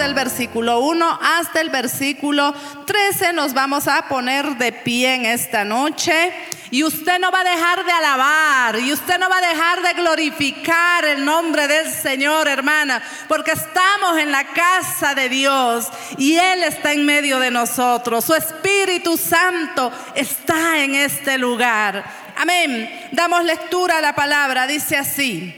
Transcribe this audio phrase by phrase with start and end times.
[0.00, 2.54] Del versículo 1 hasta el versículo
[2.86, 6.32] 13 nos vamos a poner de pie en esta noche.
[6.70, 9.92] Y usted no va a dejar de alabar, y usted no va a dejar de
[10.00, 16.62] glorificar el nombre del Señor, hermana, porque estamos en la casa de Dios y Él
[16.62, 18.24] está en medio de nosotros.
[18.24, 22.04] Su Espíritu Santo está en este lugar.
[22.38, 22.88] Amén.
[23.12, 24.66] Damos lectura a la palabra.
[24.66, 25.56] Dice así.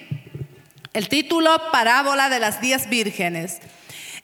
[0.95, 3.61] El título, Parábola de las diez vírgenes.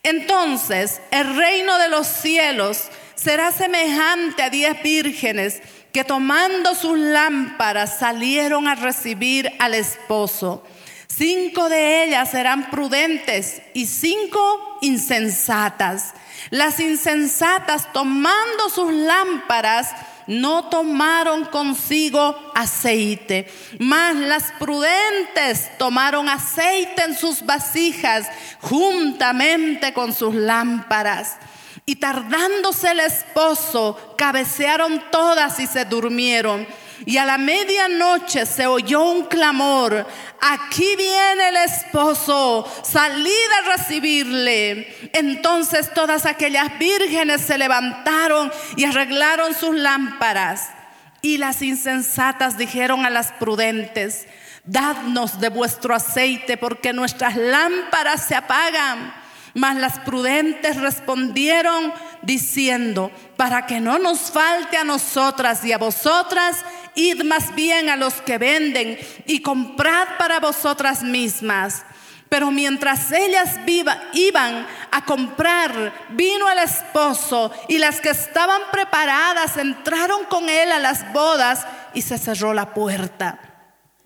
[0.09, 5.61] Entonces, el reino de los cielos será semejante a diez vírgenes
[5.93, 10.65] que tomando sus lámparas salieron a recibir al esposo.
[11.09, 16.15] Cinco de ellas eran prudentes y cinco insensatas.
[16.51, 19.91] Las insensatas tomando sus lámparas
[20.29, 28.29] no tomaron consigo aceite, mas las prudentes tomaron aceite en sus vasijas
[28.61, 31.37] juntamente con sus lámparas.
[31.87, 36.67] Y tardándose el esposo, cabecearon todas y se durmieron.
[37.07, 40.07] Y a la medianoche se oyó un clamor,
[40.41, 45.11] aquí viene el esposo, salid a recibirle.
[45.13, 50.71] Entonces todas aquellas vírgenes se levantaron y arreglaron sus lámparas.
[51.21, 54.27] Y las insensatas dijeron a las prudentes,
[54.65, 59.15] dadnos de vuestro aceite porque nuestras lámparas se apagan.
[59.55, 61.93] Mas las prudentes respondieron
[62.23, 66.65] diciendo, para que no nos falte a nosotras y a vosotras,
[66.99, 71.85] id más bien a los que venden y comprad para vosotras mismas.
[72.29, 73.57] Pero mientras ellas
[74.13, 80.79] iban a comprar, vino el esposo y las que estaban preparadas entraron con él a
[80.79, 83.48] las bodas y se cerró la puerta.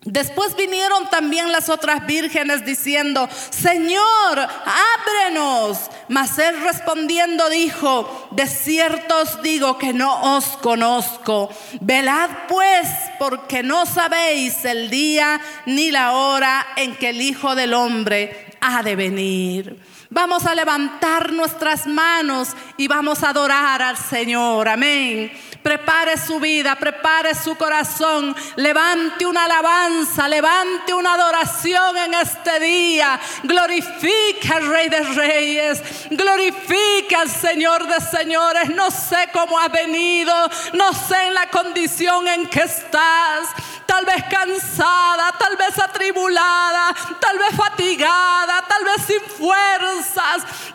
[0.05, 5.77] Después vinieron también las otras vírgenes diciendo, Señor, ábrenos.
[6.09, 11.49] Mas él respondiendo dijo, de cierto os digo que no os conozco.
[11.79, 12.87] Velad pues,
[13.17, 18.83] porque no sabéis el día ni la hora en que el Hijo del Hombre ha
[18.83, 19.92] de venir.
[20.13, 24.69] Vamos a levantar nuestras manos y vamos a adorar al Señor.
[24.69, 25.31] Amén.
[25.63, 33.19] Prepare su vida, prepare su corazón, levante una alabanza, levante una adoración en este día.
[33.41, 35.81] Glorifica al Rey de Reyes,
[36.11, 38.69] glorifica al Señor de Señores.
[38.69, 40.35] No sé cómo has venido,
[40.73, 43.49] no sé en la condición en que estás
[43.93, 49.21] tal vez cansada, tal vez atribulada, tal vez fatigada, tal vez sin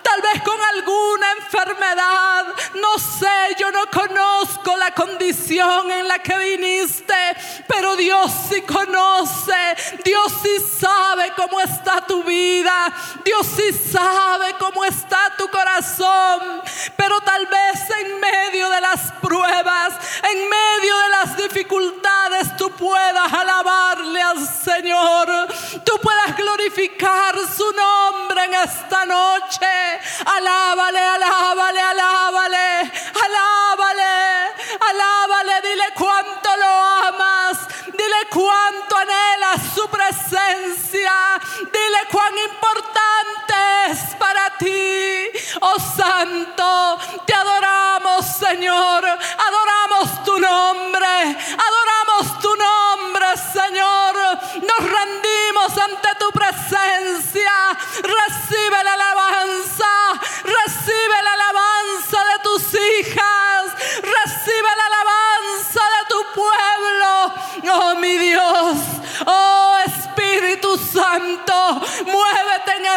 [0.03, 2.47] tal vez con alguna enfermedad.
[2.75, 7.15] No sé, yo no conozco la condición en la que viniste,
[7.67, 12.93] pero Dios sí conoce, Dios sí sabe cómo está tu vida,
[13.25, 16.63] Dios sí sabe cómo está tu corazón,
[16.97, 23.33] pero tal vez en medio de las pruebas, en medio de las dificultades, tú puedas
[23.33, 25.49] alabarle al Señor,
[25.89, 29.67] tú puedas glorificar su nombre en esta noche.
[30.27, 32.93] Alábale, alábale, alábale,
[33.25, 34.15] alábale,
[34.91, 36.73] alábale, dile cuánto lo
[37.09, 41.15] amas, dile cuánto anhelas su presencia,
[41.73, 43.55] dile cuán importante
[43.91, 45.31] es para ti.
[45.61, 51.88] Oh Santo, te adoramos, Señor, adoramos tu nombre, adoramos.
[54.79, 57.53] Rendimos ante tu presencia.
[58.03, 59.93] Recibe la alabanza,
[60.45, 63.65] recibe la alabanza de tus hijas,
[64.03, 67.13] recibe la alabanza de tu pueblo.
[67.71, 68.79] Oh mi Dios,
[69.27, 71.58] oh Espíritu Santo,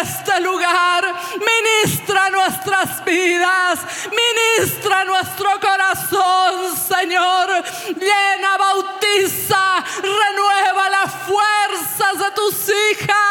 [0.02, 7.64] este lugar, ministra nuestras vidas, ministra nuestro corazón, Señor.
[7.96, 13.22] Llena, bautiza, renueva las fuerzas de tus hijas.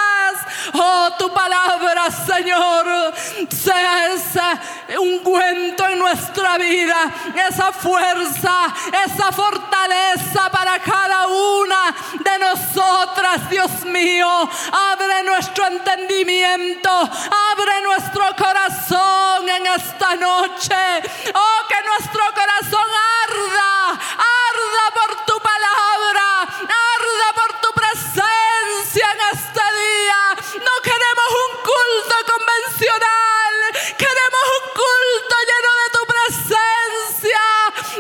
[0.75, 3.14] Oh, tu palabra, Señor,
[3.49, 4.61] sea esa
[4.99, 7.12] ungüento en nuestra vida,
[7.49, 8.75] esa fuerza,
[9.06, 14.28] esa fortaleza para cada una de nosotras, Dios mío.
[14.93, 20.75] Abre nuestro entendimiento, abre nuestro corazón en esta noche.
[21.35, 22.89] Oh, que nuestro corazón
[23.25, 30.21] arda, arda por tu palabra, arda por tu presencia en este día.
[30.57, 33.55] No queremos un culto convencional,
[33.97, 37.45] queremos un culto lleno de tu presencia,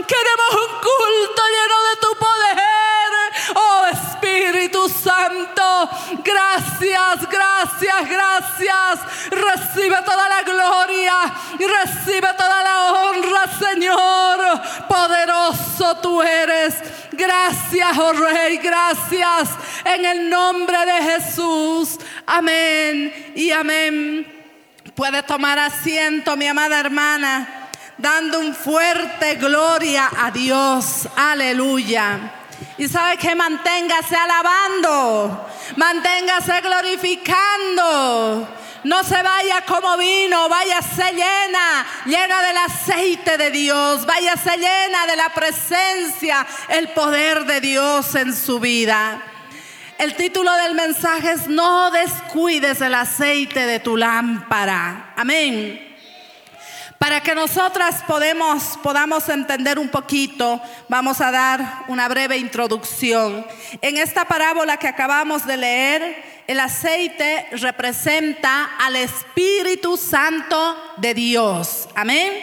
[0.06, 3.10] queremos un culto lleno de tu poder.
[3.54, 5.88] Oh Espíritu Santo,
[6.22, 7.26] gracias,
[7.60, 9.30] gracias, gracias.
[9.30, 11.14] Recibe toda la gloria
[11.58, 14.60] y recibe toda la honra, Señor.
[14.88, 16.74] Poderoso tú eres.
[17.12, 19.50] Gracias, oh Rey, gracias.
[19.84, 21.98] En el nombre de Jesús.
[22.26, 24.26] Amén y amén.
[24.94, 27.68] Puede tomar asiento, mi amada hermana,
[27.98, 31.08] dando un fuerte gloria a Dios.
[31.16, 32.34] Aleluya.
[32.78, 38.48] Y sabe que manténgase alabando, manténgase glorificando.
[38.84, 45.16] No se vaya como vino, váyase llena, llena del aceite de Dios, váyase llena de
[45.16, 49.22] la presencia, el poder de Dios en su vida.
[49.98, 55.12] El título del mensaje es No descuides el aceite de tu lámpara.
[55.14, 55.89] Amén.
[57.00, 58.04] Para que nosotras
[58.82, 63.46] podamos entender un poquito, vamos a dar una breve introducción.
[63.80, 71.88] En esta parábola que acabamos de leer, el aceite representa al Espíritu Santo de Dios.
[71.94, 72.34] Amén.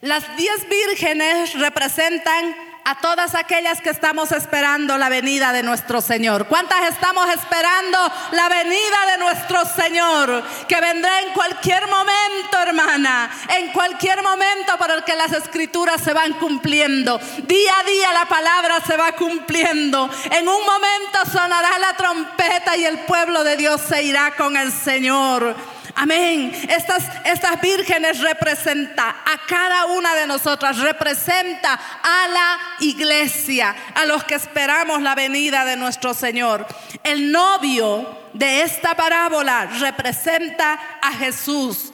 [0.00, 6.46] Las diez vírgenes representan a todas aquellas que estamos esperando la venida de nuestro Señor.
[6.46, 7.98] ¿Cuántas estamos esperando
[8.32, 10.42] la venida de nuestro Señor?
[10.68, 13.30] Que vendrá en cualquier momento, hermana.
[13.56, 17.18] En cualquier momento por el que las escrituras se van cumpliendo.
[17.18, 20.10] Día a día la palabra se va cumpliendo.
[20.30, 24.70] En un momento sonará la trompeta y el pueblo de Dios se irá con el
[24.70, 25.73] Señor.
[25.96, 26.52] Amén.
[26.68, 34.24] Estas, estas vírgenes representa a cada una de nosotras, representa a la iglesia, a los
[34.24, 36.66] que esperamos la venida de nuestro Señor.
[37.04, 41.92] El novio de esta parábola representa a Jesús.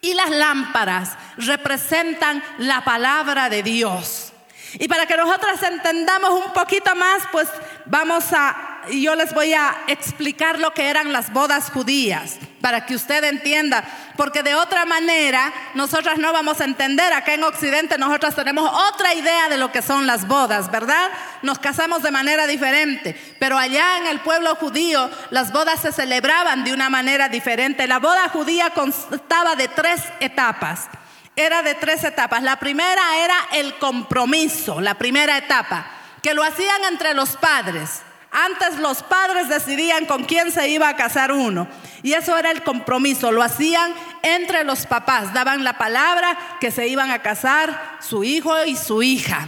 [0.00, 4.32] Y las lámparas representan la palabra de Dios.
[4.78, 7.48] Y para que nosotras entendamos un poquito más, pues
[7.86, 12.94] vamos a, yo les voy a explicar lo que eran las bodas judías, para que
[12.94, 13.84] usted entienda,
[14.16, 19.12] porque de otra manera nosotras no vamos a entender, acá en Occidente nosotras tenemos otra
[19.12, 21.10] idea de lo que son las bodas, ¿verdad?
[21.42, 26.64] Nos casamos de manera diferente, pero allá en el pueblo judío las bodas se celebraban
[26.64, 27.86] de una manera diferente.
[27.86, 30.88] La boda judía constaba de tres etapas
[31.36, 32.42] era de tres etapas.
[32.42, 35.84] La primera era el compromiso, la primera etapa,
[36.22, 38.00] que lo hacían entre los padres.
[38.34, 41.68] Antes los padres decidían con quién se iba a casar uno.
[42.02, 43.30] Y eso era el compromiso.
[43.30, 45.32] Lo hacían entre los papás.
[45.32, 49.46] Daban la palabra que se iban a casar su hijo y su hija.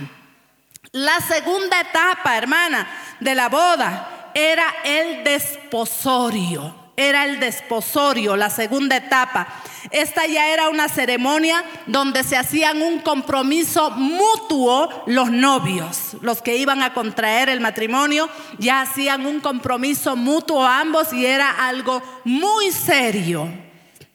[0.93, 2.87] La segunda etapa, hermana,
[3.19, 9.49] de la boda era el desposorio era el desposorio, la segunda etapa.
[9.91, 16.57] Esta ya era una ceremonia donde se hacían un compromiso mutuo los novios, los que
[16.57, 22.73] iban a contraer el matrimonio, ya hacían un compromiso mutuo ambos y era algo muy
[22.73, 23.49] serio.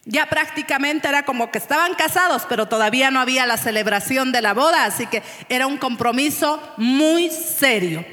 [0.04, 4.52] Ya prácticamente era como que estaban casados, pero todavía no había la celebración de la
[4.52, 8.04] boda, así que era un compromiso muy serio.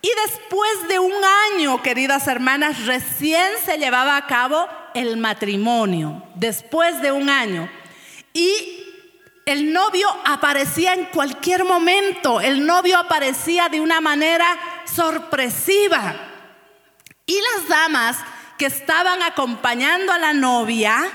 [0.00, 1.12] Y después de un
[1.52, 7.68] año, queridas hermanas, recién se llevaba a cabo el matrimonio, después de un año.
[8.32, 8.84] Y
[9.44, 14.46] el novio aparecía en cualquier momento, el novio aparecía de una manera
[14.84, 16.14] sorpresiva.
[17.26, 18.18] Y las damas
[18.56, 21.10] que estaban acompañando a la novia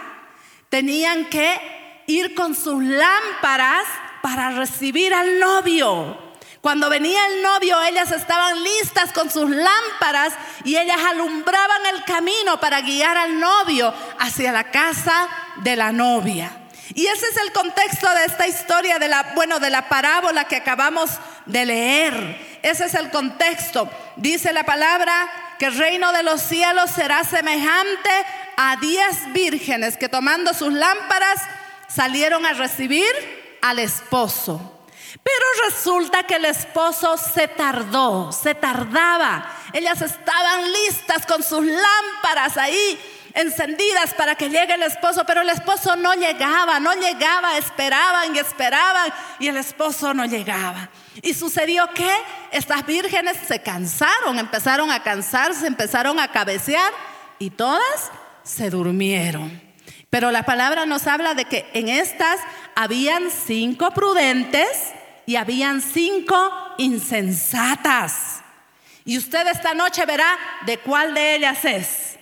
[0.70, 3.86] tenían que ir con sus lámparas
[4.22, 6.33] para recibir al novio.
[6.64, 12.58] Cuando venía el novio, ellas estaban listas con sus lámparas y ellas alumbraban el camino
[12.58, 15.28] para guiar al novio hacia la casa
[15.58, 16.54] de la novia.
[16.94, 20.56] Y ese es el contexto de esta historia de la, bueno, de la parábola que
[20.56, 21.10] acabamos
[21.48, 22.60] de leer.
[22.62, 23.90] Ese es el contexto.
[24.16, 25.30] Dice la palabra
[25.60, 28.10] que el reino de los cielos será semejante
[28.56, 31.42] a diez vírgenes que tomando sus lámparas
[31.90, 34.73] salieron a recibir al esposo.
[35.22, 39.46] Pero resulta que el esposo se tardó, se tardaba.
[39.74, 43.00] Ellas estaban listas con sus lámparas ahí
[43.36, 48.40] encendidas para que llegue el esposo, pero el esposo no llegaba, no llegaba, esperaban y
[48.40, 50.90] esperaban y el esposo no llegaba.
[51.22, 52.10] Y sucedió que
[52.52, 56.92] estas vírgenes se cansaron, empezaron a cansarse, empezaron a cabecear
[57.40, 58.12] y todas
[58.44, 59.62] se durmieron.
[60.10, 62.40] Pero la palabra nos habla de que en estas
[62.76, 64.68] habían cinco prudentes
[65.26, 68.42] y habían cinco insensatas.
[69.06, 72.18] Y usted esta noche verá de cuál de ellas es.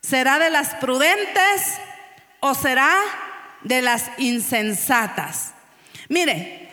[0.00, 1.78] ¿Será de las prudentes
[2.40, 2.94] o será
[3.62, 5.52] de las insensatas?
[6.08, 6.66] Mire,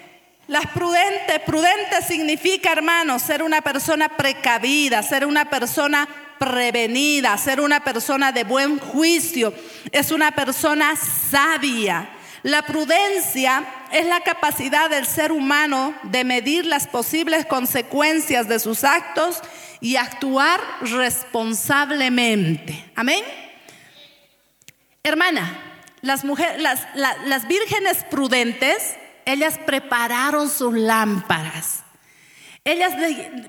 [0.48, 7.84] las prudentes, prudente significa, hermanos, ser una persona precavida, ser una persona prevenida, ser una
[7.84, 9.53] persona de buen juicio,
[9.92, 12.10] es una persona sabia.
[12.43, 18.83] La prudencia es la capacidad del ser humano de medir las posibles consecuencias de sus
[18.83, 19.41] actos
[19.79, 22.91] y actuar responsablemente.
[22.95, 23.23] Amén.
[25.03, 25.57] Hermana,
[26.01, 31.83] las, mujeres, las, las vírgenes prudentes, ellas prepararon sus lámparas.
[32.65, 32.93] Ellas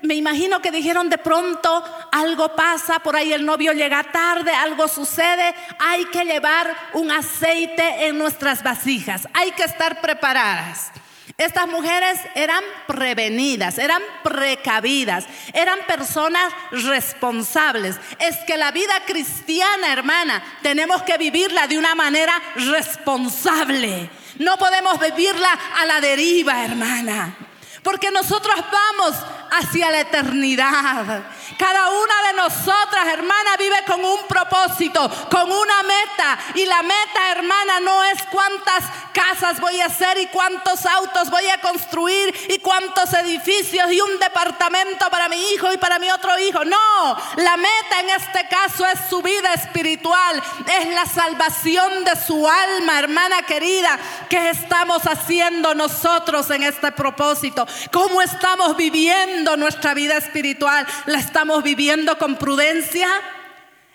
[0.01, 4.89] me imagino que dijeron de pronto algo pasa, por ahí el novio llega tarde, algo
[4.89, 10.91] sucede, hay que llevar un aceite en nuestras vasijas, hay que estar preparadas.
[11.37, 17.97] Estas mujeres eran prevenidas, eran precavidas, eran personas responsables.
[18.19, 24.09] Es que la vida cristiana, hermana, tenemos que vivirla de una manera responsable.
[24.39, 27.44] No podemos vivirla a la deriva, hermana.
[27.85, 29.15] Porque nosotros vamos
[29.51, 31.23] hacia la eternidad.
[31.57, 36.37] Cada una de nosotras, hermana, vive con un propósito, con una meta.
[36.55, 38.83] Y la meta, hermana, no es cuántas
[39.13, 44.19] casas voy a hacer y cuántos autos voy a construir y cuántos edificios y un
[44.19, 46.65] departamento para mi hijo y para mi otro hijo.
[46.65, 50.43] No, la meta en este caso es su vida espiritual,
[50.79, 53.97] es la salvación de su alma, hermana querida.
[54.29, 57.65] ¿Qué estamos haciendo nosotros en este propósito?
[57.91, 60.85] ¿Cómo estamos viviendo nuestra vida espiritual?
[61.05, 63.09] ¿La estamos viviendo con prudencia?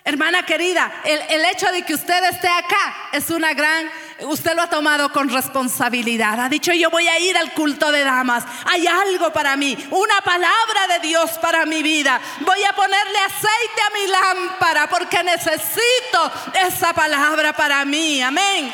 [0.05, 3.91] Hermana querida, el, hecho de que usted esté acá es una gran,
[4.25, 6.39] usted lo ha tomado con responsabilidad.
[6.39, 8.45] Ha dicho, yo voy a ir al culto de damas.
[8.67, 12.21] Hay algo para mí, una palabra de Dios para mi vida.
[12.41, 16.33] Voy a ponerle aceite a mi lámpara porque necesito
[16.67, 18.21] esa palabra para mí.
[18.21, 18.71] Amén.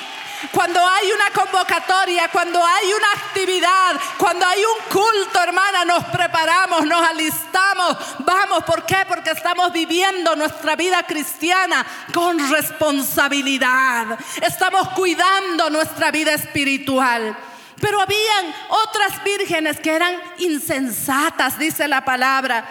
[0.53, 6.87] Cuando hay una convocatoria, cuando hay una actividad, cuando hay un culto, hermana, nos preparamos,
[6.87, 7.97] nos alistamos.
[8.21, 9.05] Vamos, ¿por qué?
[9.09, 14.19] Porque estamos viviendo nuestra vida cristiana con responsabilidad.
[14.43, 17.37] Estamos cuidando nuestra vida espiritual.
[17.81, 22.65] Pero habían otras vírgenes que eran insensatas, dice la palabra.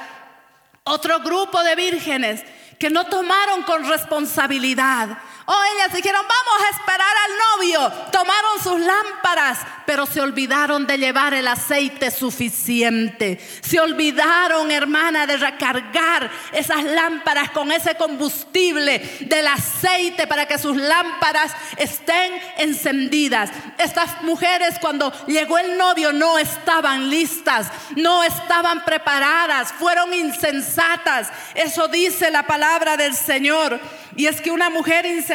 [0.83, 2.43] Otro grupo de vírgenes
[2.79, 5.17] que no tomaron con responsabilidad.
[5.47, 8.09] Oh, ellas dijeron, vamos a esperar al novio.
[8.11, 13.39] Tomaron sus lámparas, pero se olvidaron de llevar el aceite suficiente.
[13.61, 20.75] Se olvidaron, hermana, de recargar esas lámparas con ese combustible del aceite para que sus
[20.77, 23.51] lámparas estén encendidas.
[23.77, 31.29] Estas mujeres cuando llegó el novio no estaban listas, no estaban preparadas, fueron insensatas.
[31.53, 33.79] Eso dice la palabra del Señor.
[34.17, 35.34] Y es que una mujer insensata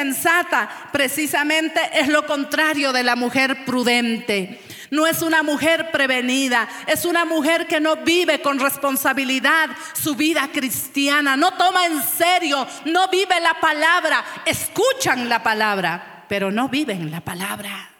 [0.93, 4.61] precisamente es lo contrario de la mujer prudente.
[4.91, 10.49] No es una mujer prevenida, es una mujer que no vive con responsabilidad su vida
[10.53, 17.11] cristiana, no toma en serio, no vive la palabra, escuchan la palabra, pero no viven
[17.11, 17.91] la palabra.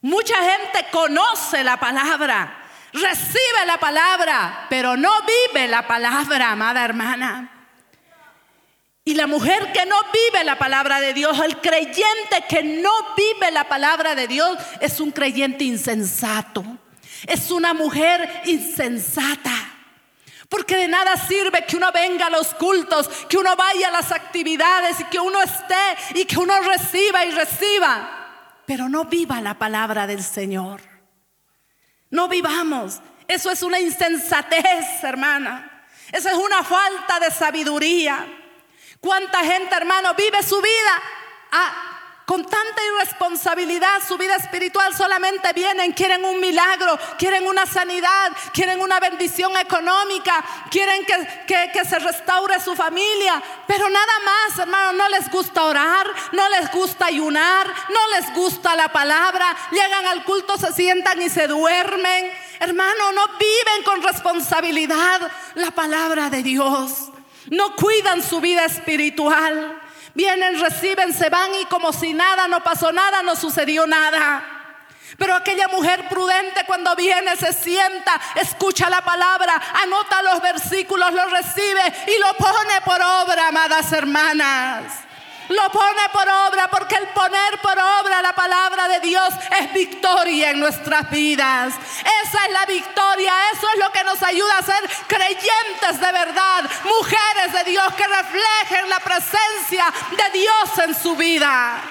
[0.00, 7.55] Mucha gente conoce la palabra, recibe la palabra, pero no vive la palabra, amada hermana.
[9.06, 13.52] Y la mujer que no vive la palabra de Dios, el creyente que no vive
[13.52, 16.64] la palabra de Dios, es un creyente insensato.
[17.24, 19.52] Es una mujer insensata.
[20.48, 24.10] Porque de nada sirve que uno venga a los cultos, que uno vaya a las
[24.10, 29.54] actividades y que uno esté y que uno reciba y reciba, pero no viva la
[29.54, 30.80] palabra del Señor.
[32.10, 33.00] No vivamos.
[33.28, 35.84] Eso es una insensatez, hermana.
[36.10, 38.35] Eso es una falta de sabiduría.
[39.06, 41.02] ¿Cuánta gente, hermano, vive su vida
[41.52, 44.02] ah, con tanta irresponsabilidad?
[44.04, 50.44] Su vida espiritual solamente vienen, quieren un milagro, quieren una sanidad, quieren una bendición económica,
[50.72, 56.08] quieren que, que se restaure su familia, pero nada más, hermano, no les gusta orar,
[56.32, 61.30] no les gusta ayunar, no les gusta la palabra, llegan al culto, se sientan y
[61.30, 62.28] se duermen.
[62.58, 67.12] Hermano, no viven con responsabilidad la palabra de Dios
[67.50, 69.80] no cuidan su vida espiritual.
[70.14, 74.56] Vienen, reciben, se van y como si nada, no pasó nada, no sucedió nada.
[75.18, 81.26] Pero aquella mujer prudente cuando viene se sienta, escucha la palabra, anota los versículos, lo
[81.28, 85.05] recibe y lo pone por obra, amadas hermanas.
[85.48, 89.28] Lo pone por obra porque el poner por obra la palabra de Dios
[89.60, 91.74] es victoria en nuestras vidas.
[92.24, 96.70] Esa es la victoria, eso es lo que nos ayuda a ser creyentes de verdad,
[96.84, 101.82] mujeres de Dios que reflejen la presencia de Dios en su vida.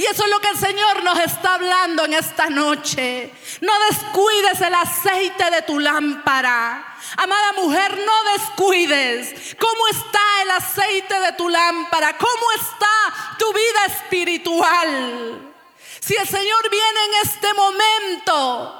[0.00, 3.30] Y eso es lo que el Señor nos está hablando en esta noche.
[3.60, 6.96] No descuides el aceite de tu lámpara.
[7.18, 13.84] Amada mujer, no descuides cómo está el aceite de tu lámpara, cómo está tu vida
[13.88, 15.52] espiritual.
[16.00, 18.76] Si el Señor viene en este momento,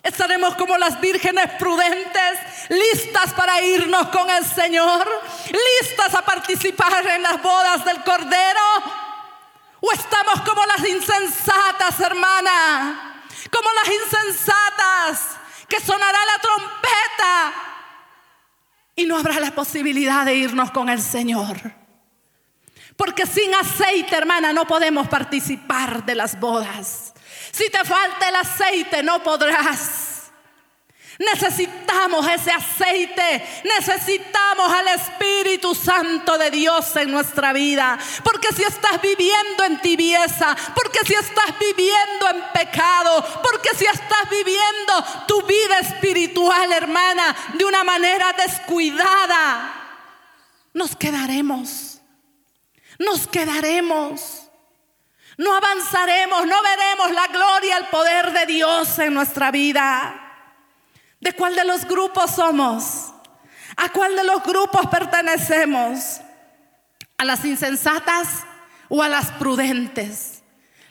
[0.00, 2.38] Estaremos como las vírgenes prudentes,
[2.70, 5.06] listas para irnos con el Señor,
[5.50, 9.07] listas a participar en las bodas del Cordero.
[9.80, 13.24] ¿O estamos como las insensatas, hermana?
[13.50, 15.36] Como las insensatas,
[15.68, 17.52] que sonará la trompeta
[18.96, 21.56] y no habrá la posibilidad de irnos con el Señor.
[22.96, 27.14] Porque sin aceite, hermana, no podemos participar de las bodas.
[27.52, 30.07] Si te falta el aceite, no podrás.
[31.18, 37.98] Necesitamos ese aceite, necesitamos al Espíritu Santo de Dios en nuestra vida.
[38.22, 44.30] Porque si estás viviendo en tibieza, porque si estás viviendo en pecado, porque si estás
[44.30, 49.74] viviendo tu vida espiritual, hermana, de una manera descuidada,
[50.72, 52.00] nos quedaremos,
[53.00, 54.44] nos quedaremos.
[55.36, 60.27] No avanzaremos, no veremos la gloria, el poder de Dios en nuestra vida.
[61.20, 63.12] ¿De cuál de los grupos somos?
[63.76, 66.20] ¿A cuál de los grupos pertenecemos?
[67.16, 68.44] ¿A las insensatas
[68.88, 70.37] o a las prudentes?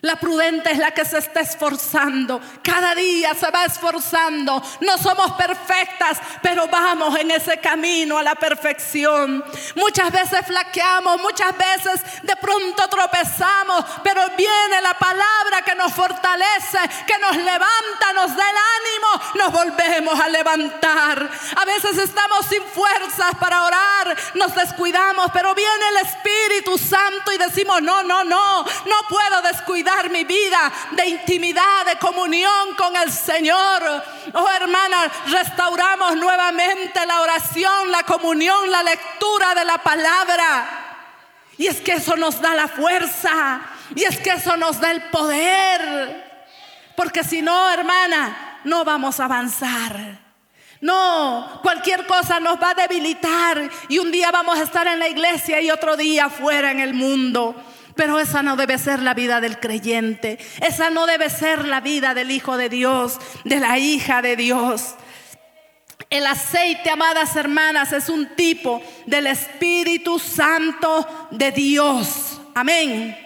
[0.07, 2.39] La prudente es la que se está esforzando.
[2.63, 4.63] Cada día se va esforzando.
[4.79, 9.43] No somos perfectas, pero vamos en ese camino a la perfección.
[9.75, 16.79] Muchas veces flaqueamos, muchas veces de pronto tropezamos, pero viene la palabra que nos fortalece,
[17.05, 21.29] que nos levanta, nos da el ánimo, nos volvemos a levantar.
[21.53, 27.38] A veces estamos sin fuerzas para orar, nos descuidamos, pero viene el Espíritu Santo y
[27.38, 33.12] decimos, no, no, no, no puedo descuidar mi vida de intimidad, de comunión con el
[33.12, 34.03] Señor.
[34.33, 40.88] Oh hermana, restauramos nuevamente la oración, la comunión, la lectura de la palabra.
[41.57, 43.62] Y es que eso nos da la fuerza.
[43.95, 46.25] Y es que eso nos da el poder.
[46.95, 50.27] Porque si no, hermana, no vamos a avanzar.
[50.79, 55.07] No, cualquier cosa nos va a debilitar y un día vamos a estar en la
[55.07, 57.55] iglesia y otro día fuera en el mundo.
[57.97, 60.38] Pero esa no debe ser la vida del creyente.
[60.62, 64.95] Esa no debe ser la vida del Hijo de Dios, de la hija de Dios.
[66.10, 72.39] El aceite, amadas hermanas, es un tipo del Espíritu Santo de Dios.
[72.55, 73.17] Amén.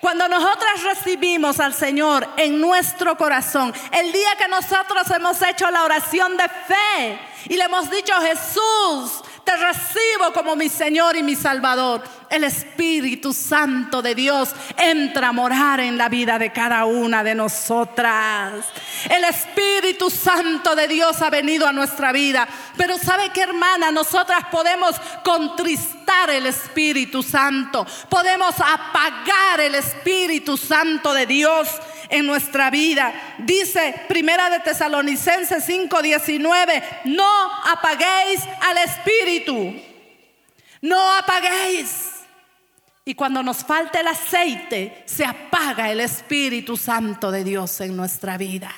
[0.00, 5.82] Cuando nosotras recibimos al Señor en nuestro corazón, el día que nosotros hemos hecho la
[5.82, 11.34] oración de fe y le hemos dicho, Jesús, te recibo como mi Señor y mi
[11.34, 12.02] Salvador.
[12.28, 17.34] El Espíritu Santo de Dios entra a morar en la vida de cada una de
[17.34, 18.66] nosotras.
[19.08, 22.46] El Espíritu Santo de Dios ha venido a nuestra vida.
[22.76, 23.90] Pero ¿sabe qué hermana?
[23.90, 27.86] Nosotras podemos contristar el Espíritu Santo.
[28.10, 31.70] Podemos apagar el Espíritu Santo de Dios
[32.08, 33.12] en nuestra vida.
[33.38, 39.74] Dice Primera de Tesalonicenses 5:19, no apaguéis al espíritu.
[40.80, 42.12] No apaguéis.
[43.04, 48.36] Y cuando nos falta el aceite, se apaga el Espíritu Santo de Dios en nuestra
[48.36, 48.70] vida.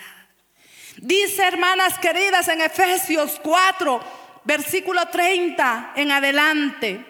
[0.98, 4.00] Dice, hermanas queridas, en Efesios 4,
[4.44, 7.09] versículo 30 en adelante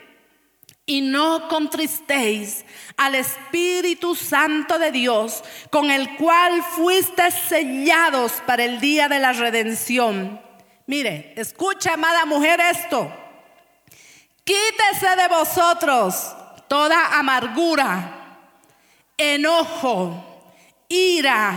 [0.91, 2.65] y no contristéis
[2.97, 9.33] al Espíritu Santo de Dios, con el cual fuiste sellados para el día de la
[9.33, 10.41] redención.
[10.87, 13.09] Mire, escucha, amada mujer, esto.
[14.43, 16.35] Quítese de vosotros
[16.67, 18.41] toda amargura,
[19.17, 20.43] enojo,
[20.89, 21.55] ira,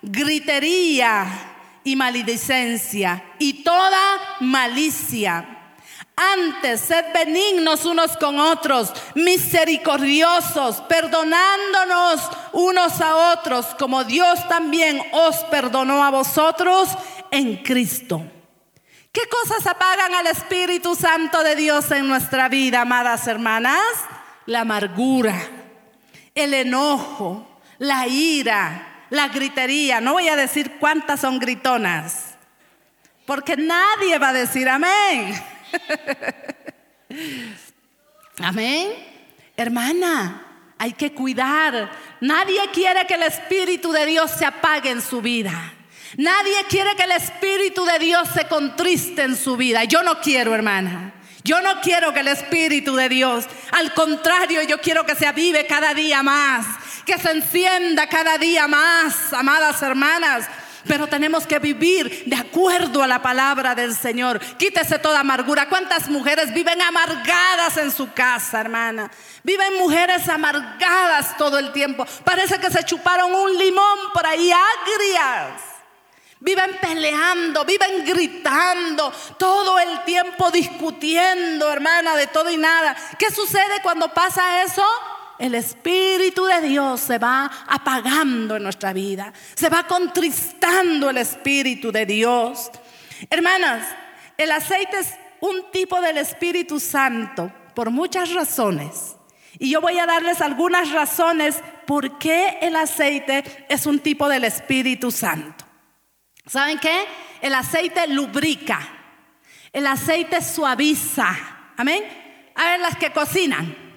[0.00, 1.26] gritería
[1.82, 5.59] y maledicencia y toda malicia
[6.34, 12.20] antes, sed benignos unos con otros, misericordiosos, perdonándonos
[12.52, 16.88] unos a otros, como Dios también os perdonó a vosotros
[17.30, 18.22] en Cristo.
[19.12, 23.80] ¿Qué cosas apagan al Espíritu Santo de Dios en nuestra vida, amadas hermanas?
[24.50, 25.40] la amargura,
[26.34, 27.46] el enojo,
[27.78, 30.00] la ira, la gritería.
[30.00, 32.34] No voy a decir cuántas son gritonas,
[33.26, 35.40] porque nadie va a decir amén.
[38.38, 38.92] amén.
[39.56, 40.46] Hermana,
[40.78, 41.90] hay que cuidar.
[42.20, 45.74] Nadie quiere que el Espíritu de Dios se apague en su vida.
[46.16, 49.84] Nadie quiere que el Espíritu de Dios se contriste en su vida.
[49.84, 51.14] Yo no quiero, hermana.
[51.44, 55.66] Yo no quiero que el Espíritu de Dios, al contrario, yo quiero que se avive
[55.66, 56.66] cada día más,
[57.06, 60.46] que se encienda cada día más, amadas hermanas.
[60.86, 64.40] Pero tenemos que vivir de acuerdo a la palabra del Señor.
[64.56, 65.68] Quítese toda amargura.
[65.68, 69.10] ¿Cuántas mujeres viven amargadas en su casa, hermana?
[69.42, 72.06] Viven mujeres amargadas todo el tiempo.
[72.24, 75.70] Parece que se chuparon un limón por ahí agrias.
[76.42, 82.96] Viven peleando, viven gritando, todo el tiempo discutiendo, hermana, de todo y nada.
[83.18, 84.82] ¿Qué sucede cuando pasa eso?
[85.40, 91.90] El Espíritu de Dios se va apagando en nuestra vida, se va contristando el Espíritu
[91.90, 92.70] de Dios.
[93.30, 93.88] Hermanas,
[94.36, 99.16] el aceite es un tipo del Espíritu Santo por muchas razones.
[99.58, 104.44] Y yo voy a darles algunas razones por qué el aceite es un tipo del
[104.44, 105.64] Espíritu Santo.
[106.46, 107.06] ¿Saben qué?
[107.40, 108.78] El aceite lubrica,
[109.72, 111.34] el aceite suaviza.
[111.78, 112.04] Amén.
[112.54, 113.89] A ver, las que cocinan,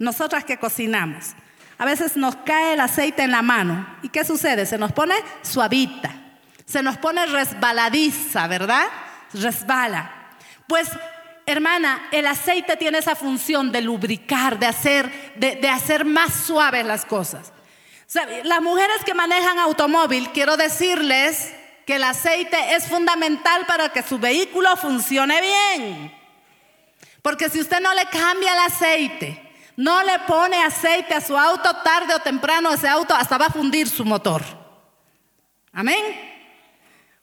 [0.00, 1.34] nosotras que cocinamos,
[1.78, 3.86] a veces nos cae el aceite en la mano.
[4.02, 4.66] ¿Y qué sucede?
[4.66, 6.10] Se nos pone suavita,
[6.64, 8.86] se nos pone resbaladiza, ¿verdad?
[9.34, 10.10] Resbala.
[10.66, 10.88] Pues,
[11.46, 17.04] hermana, el aceite tiene esa función de lubricar, de hacer, de, hacer más suaves las
[17.04, 17.52] cosas.
[18.44, 21.54] las mujeres que manejan automóvil, quiero decirles
[21.86, 26.14] que el aceite es fundamental para que su vehículo funcione bien.
[27.20, 29.49] Porque si usted no le cambia el aceite,
[29.80, 33.50] no le pone aceite a su auto, tarde o temprano ese auto hasta va a
[33.50, 34.42] fundir su motor.
[35.72, 36.04] Amén.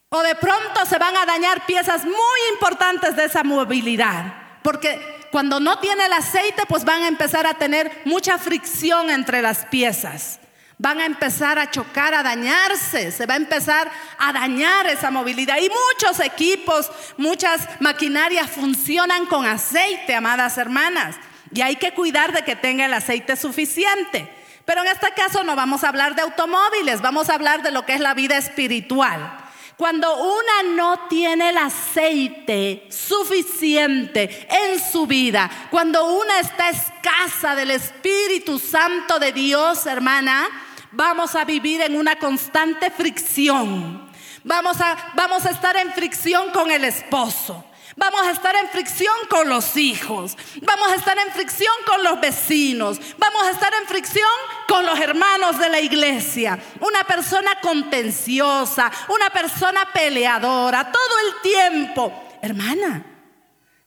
[0.08, 4.60] O de pronto se van a dañar piezas muy importantes de esa movilidad.
[4.64, 9.40] Porque cuando no tiene el aceite, pues van a empezar a tener mucha fricción entre
[9.40, 10.40] las piezas
[10.80, 15.56] van a empezar a chocar, a dañarse, se va a empezar a dañar esa movilidad.
[15.58, 21.16] Y muchos equipos, muchas maquinarias funcionan con aceite, amadas hermanas.
[21.52, 24.28] Y hay que cuidar de que tenga el aceite suficiente.
[24.64, 27.86] Pero en este caso no vamos a hablar de automóviles, vamos a hablar de lo
[27.86, 29.46] que es la vida espiritual.
[29.78, 37.70] Cuando una no tiene el aceite suficiente en su vida, cuando una está escasa del
[37.70, 40.48] Espíritu Santo de Dios, hermana,
[40.90, 44.10] vamos a vivir en una constante fricción.
[44.42, 47.64] Vamos a, vamos a estar en fricción con el esposo.
[47.98, 50.36] Vamos a estar en fricción con los hijos.
[50.62, 53.00] Vamos a estar en fricción con los vecinos.
[53.18, 54.28] Vamos a estar en fricción
[54.68, 56.58] con los hermanos de la iglesia.
[56.80, 62.38] Una persona contenciosa, una persona peleadora, todo el tiempo.
[62.40, 63.04] Hermana,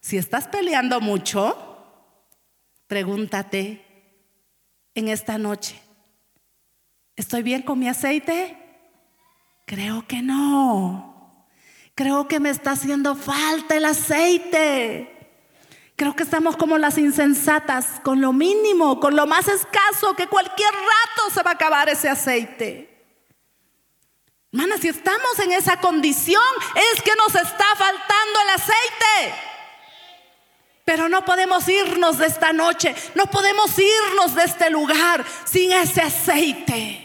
[0.02, 1.58] si estás peleando mucho,
[2.88, 3.86] pregúntate
[4.94, 5.82] en esta noche,
[7.16, 8.58] ¿Estoy bien con mi aceite?
[9.68, 11.11] Creo que no.
[11.96, 15.22] Creo que me está haciendo falta el aceite.
[15.96, 20.74] Creo que estamos como las insensatas, con lo mínimo, con lo más escaso, que cualquier
[20.74, 22.88] rato se va a acabar ese aceite.
[24.52, 26.42] Hermana, si estamos en esa condición,
[26.94, 29.36] es que nos está faltando el aceite.
[30.84, 36.02] Pero no podemos irnos de esta noche, no podemos irnos de este lugar sin ese
[36.02, 37.01] aceite.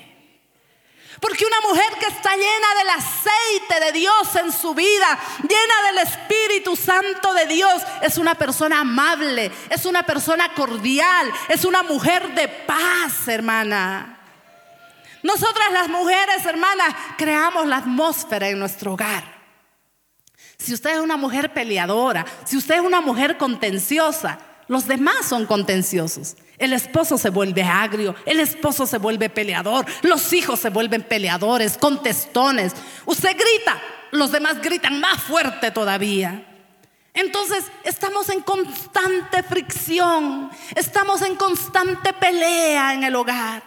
[1.20, 5.98] Porque una mujer que está llena del aceite de Dios en su vida, llena del
[6.06, 12.34] Espíritu Santo de Dios, es una persona amable, es una persona cordial, es una mujer
[12.34, 14.20] de paz, hermana.
[15.22, 19.36] Nosotras las mujeres, hermanas, creamos la atmósfera en nuestro hogar.
[20.58, 25.46] Si usted es una mujer peleadora, si usted es una mujer contenciosa, los demás son
[25.46, 26.36] contenciosos.
[26.58, 31.76] El esposo se vuelve agrio, el esposo se vuelve peleador, los hijos se vuelven peleadores,
[31.76, 32.74] contestones.
[33.04, 33.80] Usted grita,
[34.12, 36.44] los demás gritan más fuerte todavía.
[37.12, 43.62] Entonces estamos en constante fricción, estamos en constante pelea en el hogar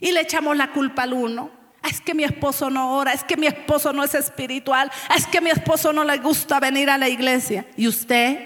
[0.00, 1.50] y le echamos la culpa al uno.
[1.82, 5.14] Ah, es que mi esposo no ora, es que mi esposo no es espiritual, ah,
[5.16, 7.66] es que mi esposo no le gusta venir a la iglesia.
[7.76, 8.38] ¿Y usted?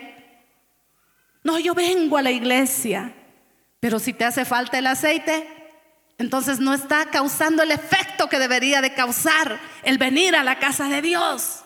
[1.42, 3.14] No, yo vengo a la iglesia.
[3.82, 5.74] Pero si te hace falta el aceite,
[6.16, 10.88] entonces no está causando el efecto que debería de causar el venir a la casa
[10.88, 11.64] de Dios.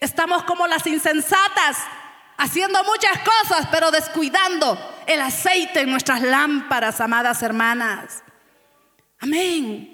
[0.00, 1.78] Estamos como las insensatas,
[2.38, 8.24] haciendo muchas cosas, pero descuidando el aceite en nuestras lámparas, amadas hermanas.
[9.20, 9.93] Amén.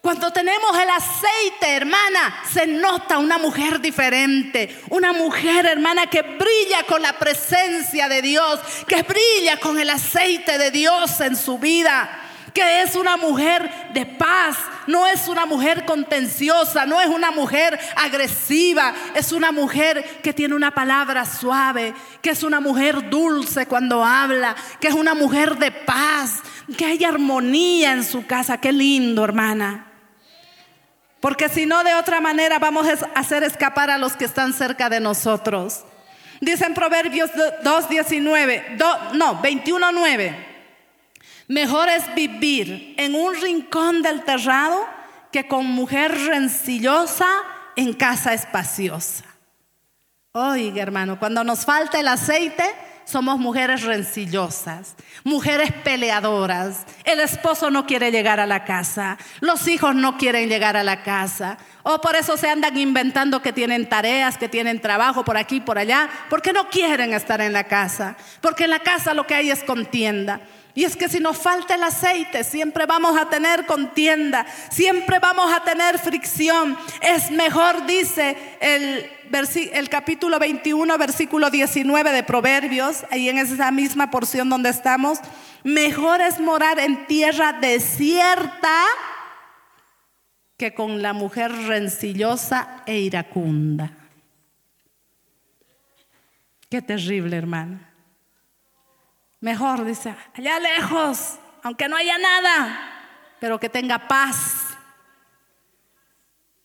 [0.00, 4.80] Cuando tenemos el aceite, hermana, se nota una mujer diferente.
[4.90, 10.56] Una mujer, hermana, que brilla con la presencia de Dios, que brilla con el aceite
[10.56, 14.56] de Dios en su vida que es una mujer de paz,
[14.88, 20.56] no es una mujer contenciosa, no es una mujer agresiva, es una mujer que tiene
[20.56, 25.70] una palabra suave, que es una mujer dulce cuando habla, que es una mujer de
[25.70, 26.40] paz,
[26.76, 28.60] que hay armonía en su casa.
[28.60, 29.87] Qué lindo, hermana.
[31.20, 34.88] Porque si no, de otra manera vamos a hacer escapar a los que están cerca
[34.88, 35.84] de nosotros.
[36.40, 40.46] Dice en Proverbios 2.19, no, 21.9.
[41.48, 44.86] Mejor es vivir en un rincón del terrado
[45.32, 47.26] que con mujer rencillosa
[47.74, 49.24] en casa espaciosa.
[50.32, 52.64] Oiga, hermano, cuando nos falta el aceite,
[53.08, 54.94] somos mujeres rencillosas,
[55.24, 56.84] mujeres peleadoras.
[57.04, 61.02] El esposo no quiere llegar a la casa, los hijos no quieren llegar a la
[61.02, 61.56] casa.
[61.84, 65.78] O por eso se andan inventando que tienen tareas, que tienen trabajo por aquí, por
[65.78, 68.14] allá, porque no quieren estar en la casa.
[68.42, 70.42] Porque en la casa lo que hay es contienda.
[70.74, 75.50] Y es que si nos falta el aceite, siempre vamos a tener contienda, siempre vamos
[75.52, 76.76] a tener fricción.
[77.00, 79.10] Es mejor, dice el,
[79.72, 85.18] el capítulo 21, versículo 19 de Proverbios, ahí en esa misma porción donde estamos,
[85.64, 88.84] mejor es morar en tierra desierta
[90.56, 93.92] que con la mujer rencillosa e iracunda.
[96.68, 97.80] Qué terrible, hermano.
[99.40, 104.76] Mejor, dice, allá lejos, aunque no haya nada, pero que tenga paz.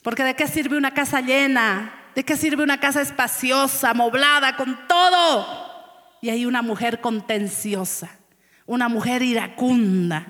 [0.01, 4.87] Porque de qué sirve una casa llena, de qué sirve una casa espaciosa, amoblada, con
[4.87, 5.45] todo.
[6.21, 8.09] Y hay una mujer contenciosa,
[8.65, 10.25] una mujer iracunda,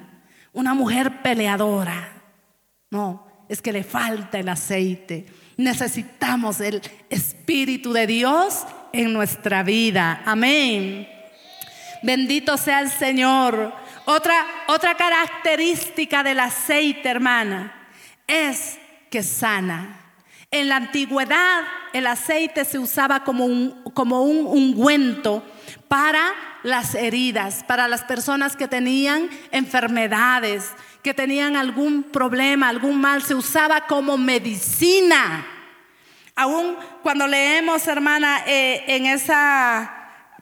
[0.53, 2.09] una mujer peleadora.
[2.89, 5.25] No, es que le falta el aceite.
[5.57, 10.21] Necesitamos el Espíritu de Dios en nuestra vida.
[10.25, 11.07] Amén.
[12.01, 13.73] Bendito sea el Señor.
[14.05, 17.73] Otra, otra característica del aceite, hermana,
[18.27, 18.77] es
[19.09, 20.02] que sana.
[20.53, 21.63] En la antigüedad
[21.93, 25.43] el aceite se usaba como un, como un ungüento
[25.87, 30.69] para las heridas, para las personas que tenían enfermedades,
[31.01, 35.43] que tenían algún problema, algún mal, se usaba como medicina.
[36.35, 39.91] Aún cuando leemos, hermana, eh, en esa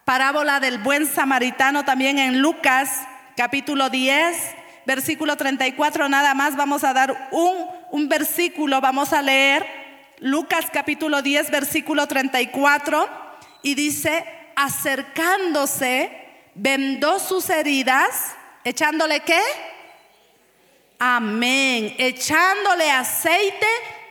[0.03, 4.35] parábola del buen samaritano también en Lucas capítulo 10,
[4.85, 7.55] versículo 34, nada más vamos a dar un,
[7.91, 9.80] un versículo, vamos a leer
[10.21, 13.09] Lucas capítulo 10, versículo 34,
[13.63, 14.23] y dice,
[14.55, 16.11] acercándose,
[16.53, 19.41] vendó sus heridas, echándole qué?
[20.99, 23.65] Amén, echándole aceite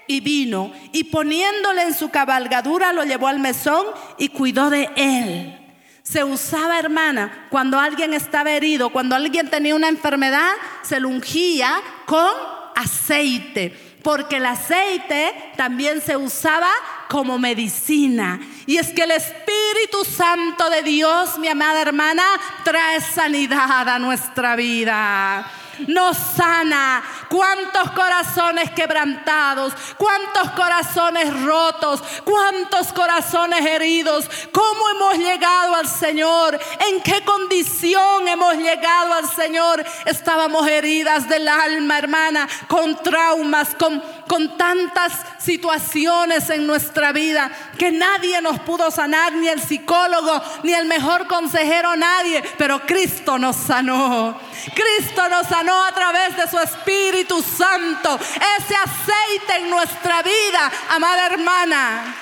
[0.09, 3.87] y vino, y poniéndole en su cabalgadura, lo llevó al mesón
[4.19, 5.57] y cuidó de él.
[6.03, 10.51] Se usaba, hermana, cuando alguien estaba herido, cuando alguien tenía una enfermedad,
[10.83, 12.35] se ungía con
[12.75, 16.71] aceite porque el aceite también se usaba
[17.09, 18.41] como medicina.
[18.67, 22.25] Y es que el Espíritu Santo de Dios, mi amada hermana,
[22.65, 25.45] trae sanidad a nuestra vida
[25.89, 27.03] nos sana.
[27.29, 34.29] Cuántos corazones quebrantados, cuántos corazones rotos, cuántos corazones heridos.
[34.53, 36.59] ¿Cómo hemos llegado al Señor?
[36.89, 39.85] ¿En qué condición hemos llegado al Señor?
[40.07, 47.91] Estábamos heridas del alma, hermana, con traumas, con, con tantas situaciones en nuestra vida que
[47.91, 52.41] nadie nos pudo sanar, ni el psicólogo, ni el mejor consejero, nadie.
[52.57, 54.41] Pero Cristo nos sanó.
[54.73, 58.21] Cristo nos sanó a través de su Espíritu Santo.
[58.57, 62.15] Ese aceite en nuestra vida, amada hermana.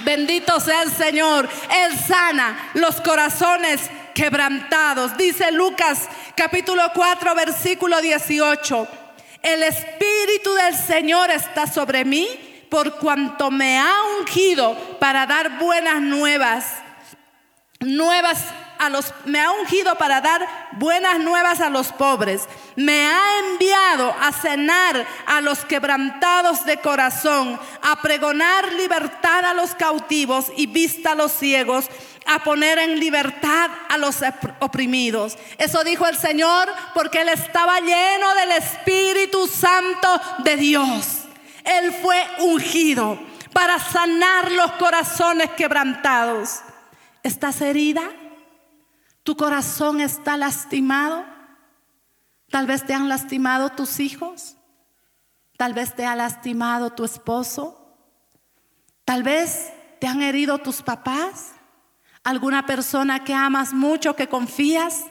[0.00, 1.48] Bendito sea el Señor.
[1.70, 5.16] Él sana los corazones quebrantados.
[5.16, 9.07] Dice Lucas capítulo 4 versículo 18.
[9.42, 12.28] El Espíritu del Señor está sobre mí
[12.70, 16.74] por cuanto me ha ungido para dar buenas nuevas.
[17.80, 18.44] Nuevas
[18.78, 22.48] a los, me ha ungido para dar buenas nuevas a los pobres.
[22.76, 29.74] Me ha enviado a cenar a los quebrantados de corazón, a pregonar libertad a los
[29.74, 31.86] cautivos y vista a los ciegos,
[32.26, 34.16] a poner en libertad a los
[34.60, 35.38] oprimidos.
[35.56, 41.22] Eso dijo el Señor porque Él estaba lleno del Espíritu Santo de Dios.
[41.64, 43.18] Él fue ungido
[43.52, 46.60] para sanar los corazones quebrantados.
[47.22, 48.02] ¿Estás herida?
[49.28, 51.22] Tu corazón está lastimado.
[52.48, 54.56] Tal vez te han lastimado tus hijos.
[55.58, 57.94] Tal vez te ha lastimado tu esposo.
[59.04, 61.52] Tal vez te han herido tus papás.
[62.24, 65.04] Alguna persona que amas mucho, que confías.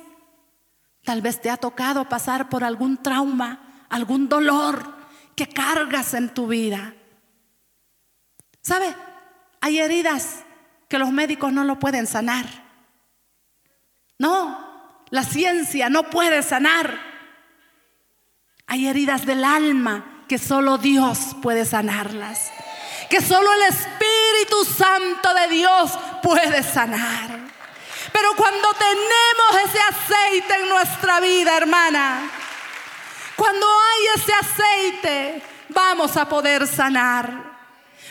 [1.03, 4.95] Tal vez te ha tocado pasar por algún trauma, algún dolor
[5.35, 6.95] que cargas en tu vida.
[8.63, 8.95] ¿Sabe?
[9.61, 10.43] Hay heridas
[10.89, 12.66] que los médicos no lo pueden sanar.
[14.19, 16.99] No, la ciencia no puede sanar.
[18.65, 22.51] Hay heridas del alma que solo Dios puede sanarlas.
[23.09, 27.37] Que solo el Espíritu Santo de Dios puede sanar.
[28.11, 32.29] Pero cuando tenemos ese aceite en nuestra vida, hermana,
[33.35, 37.56] cuando hay ese aceite, vamos a poder sanar.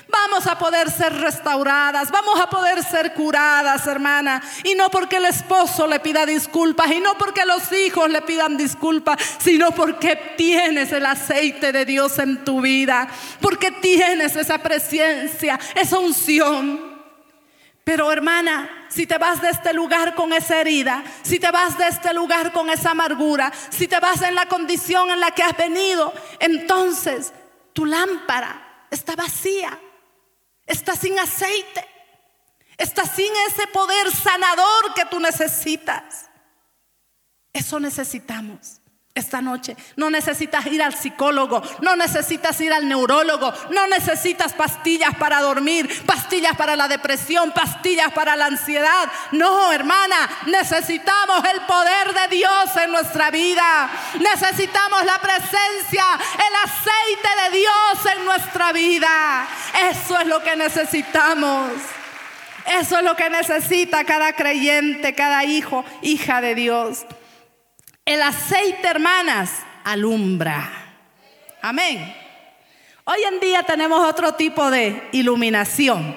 [0.09, 4.42] Vamos a poder ser restauradas, vamos a poder ser curadas, hermana.
[4.62, 8.57] Y no porque el esposo le pida disculpas, y no porque los hijos le pidan
[8.57, 13.09] disculpas, sino porque tienes el aceite de Dios en tu vida,
[13.40, 16.96] porque tienes esa presencia, esa unción.
[17.83, 21.88] Pero hermana, si te vas de este lugar con esa herida, si te vas de
[21.88, 25.57] este lugar con esa amargura, si te vas en la condición en la que has
[25.57, 27.33] venido, entonces
[27.72, 28.65] tu lámpara
[28.96, 29.78] está vacía.
[30.66, 31.87] Está sin aceite.
[32.76, 36.28] Está sin ese poder sanador que tú necesitas.
[37.52, 38.80] Eso necesitamos
[39.16, 39.76] esta noche.
[39.96, 46.05] No necesitas ir al psicólogo, no necesitas ir al neurólogo, no necesitas pastillas para dormir,
[46.07, 49.11] pastillas para la depresión, pastillas para la ansiedad.
[49.33, 53.90] No, hermana, necesitamos el poder de Dios en nuestra vida.
[54.20, 59.46] Necesitamos la presencia, el aceite de Dios en nuestra vida.
[59.90, 61.70] Eso es lo que necesitamos.
[62.66, 67.07] Eso es lo que necesita cada creyente, cada hijo, hija de Dios.
[68.07, 69.51] El aceite, hermanas,
[69.83, 70.71] alumbra.
[71.61, 72.14] Amén.
[73.03, 76.16] Hoy en día tenemos otro tipo de iluminación,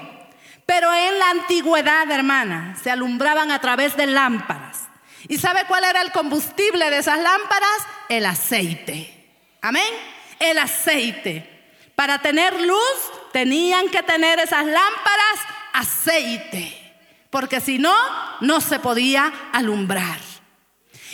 [0.67, 4.88] pero en la antigüedad, hermanas, se alumbraban a través de lámparas.
[5.28, 7.88] ¿Y sabe cuál era el combustible de esas lámparas?
[8.08, 9.12] El aceite.
[9.60, 9.91] Amén.
[10.38, 11.73] El aceite.
[11.95, 15.39] Para tener luz tenían que tener esas lámparas
[15.73, 16.93] aceite,
[17.32, 17.95] porque si no,
[18.41, 20.28] no se podía alumbrar.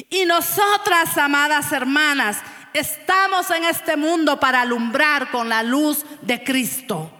[0.09, 2.37] Y nosotras, amadas hermanas,
[2.73, 7.11] estamos en este mundo para alumbrar con la luz de Cristo.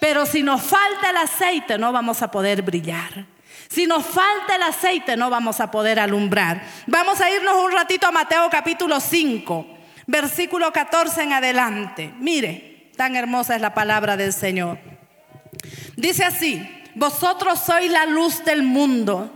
[0.00, 3.26] Pero si nos falta el aceite, no vamos a poder brillar.
[3.68, 6.62] Si nos falta el aceite, no vamos a poder alumbrar.
[6.86, 9.66] Vamos a irnos un ratito a Mateo capítulo 5,
[10.06, 12.14] versículo 14 en adelante.
[12.18, 14.78] Mire, tan hermosa es la palabra del Señor.
[15.96, 19.35] Dice así, vosotros sois la luz del mundo.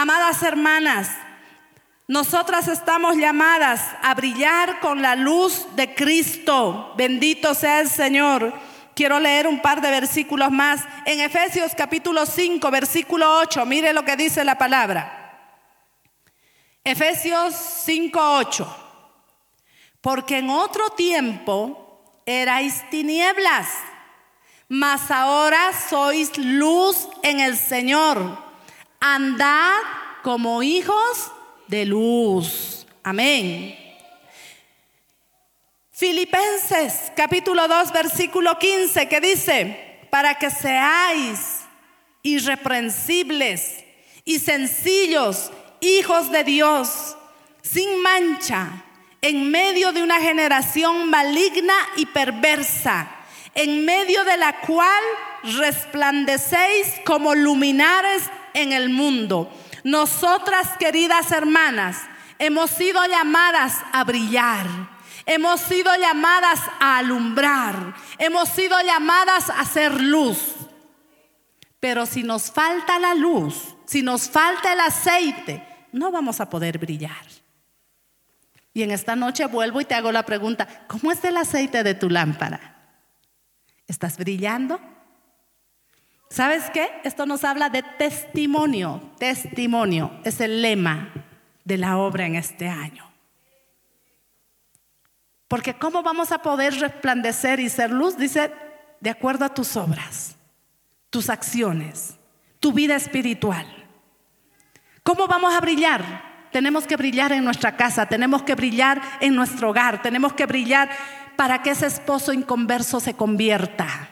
[0.00, 1.10] Amadas hermanas,
[2.06, 6.94] nosotras estamos llamadas a brillar con la luz de Cristo.
[6.96, 8.54] Bendito sea el Señor.
[8.94, 10.84] Quiero leer un par de versículos más.
[11.04, 15.50] En Efesios capítulo 5, versículo 8, mire lo que dice la palabra.
[16.84, 18.76] Efesios 5, 8.
[20.00, 23.66] Porque en otro tiempo erais tinieblas,
[24.68, 28.46] mas ahora sois luz en el Señor.
[29.00, 29.80] Andad
[30.22, 31.30] como hijos
[31.68, 32.86] de luz.
[33.02, 33.78] Amén.
[35.92, 41.60] Filipenses capítulo 2 versículo 15 que dice, para que seáis
[42.22, 43.84] irreprensibles
[44.24, 47.16] y sencillos hijos de Dios,
[47.62, 48.84] sin mancha,
[49.20, 53.08] en medio de una generación maligna y perversa,
[53.54, 55.02] en medio de la cual
[55.42, 58.22] resplandecéis como luminares
[58.62, 59.50] en el mundo.
[59.84, 62.02] Nosotras, queridas hermanas,
[62.38, 64.66] hemos sido llamadas a brillar.
[65.26, 67.94] Hemos sido llamadas a alumbrar.
[68.18, 70.54] Hemos sido llamadas a hacer luz.
[71.80, 76.78] Pero si nos falta la luz, si nos falta el aceite, no vamos a poder
[76.78, 77.26] brillar.
[78.74, 81.94] Y en esta noche vuelvo y te hago la pregunta, ¿cómo es el aceite de
[81.94, 82.92] tu lámpara?
[83.86, 84.80] ¿Estás brillando?
[86.30, 86.88] ¿Sabes qué?
[87.04, 89.00] Esto nos habla de testimonio.
[89.18, 91.12] Testimonio es el lema
[91.64, 93.08] de la obra en este año.
[95.48, 98.18] Porque ¿cómo vamos a poder resplandecer y ser luz?
[98.18, 98.52] Dice,
[99.00, 100.36] de acuerdo a tus obras,
[101.08, 102.18] tus acciones,
[102.60, 103.66] tu vida espiritual.
[105.02, 106.48] ¿Cómo vamos a brillar?
[106.52, 110.90] Tenemos que brillar en nuestra casa, tenemos que brillar en nuestro hogar, tenemos que brillar
[111.36, 114.10] para que ese esposo inconverso se convierta.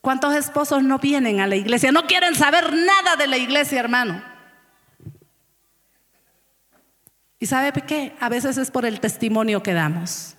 [0.00, 1.92] ¿Cuántos esposos no vienen a la iglesia?
[1.92, 4.22] No quieren saber nada de la iglesia, hermano.
[7.38, 8.14] ¿Y sabe qué?
[8.20, 10.36] A veces es por el testimonio que damos.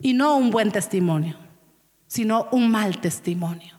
[0.00, 1.38] Y no un buen testimonio,
[2.06, 3.78] sino un mal testimonio.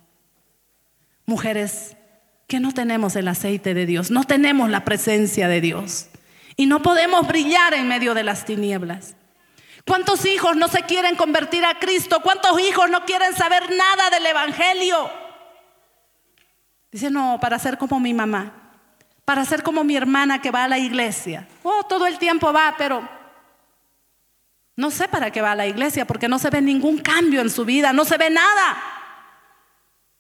[1.26, 1.98] Mujeres
[2.48, 6.08] que no tenemos el aceite de Dios, no tenemos la presencia de Dios.
[6.56, 9.17] Y no podemos brillar en medio de las tinieblas.
[9.88, 12.20] ¿Cuántos hijos no se quieren convertir a Cristo?
[12.22, 15.10] ¿Cuántos hijos no quieren saber nada del Evangelio?
[16.92, 18.74] Dice, no, para ser como mi mamá,
[19.24, 21.48] para ser como mi hermana que va a la iglesia.
[21.64, 23.08] Oh, todo el tiempo va, pero
[24.76, 27.50] no sé para qué va a la iglesia, porque no se ve ningún cambio en
[27.50, 28.78] su vida, no se ve nada.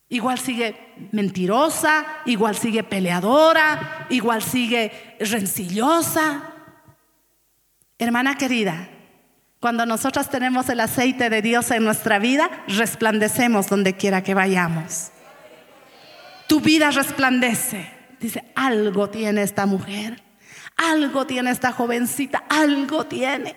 [0.07, 6.53] Igual sigue mentirosa, igual sigue peleadora, igual sigue rencillosa.
[7.99, 8.89] Hermana querida,
[9.59, 15.11] cuando nosotros tenemos el aceite de Dios en nuestra vida, resplandecemos donde quiera que vayamos.
[16.47, 17.91] Tu vida resplandece.
[18.19, 20.23] Dice, algo tiene esta mujer,
[20.75, 23.55] algo tiene esta jovencita, algo tiene.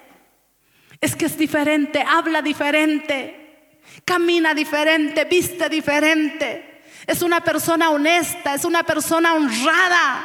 [1.00, 6.82] Es que es diferente, habla diferente, camina diferente, viste diferente.
[7.06, 10.22] Es una persona honesta, es una persona honrada,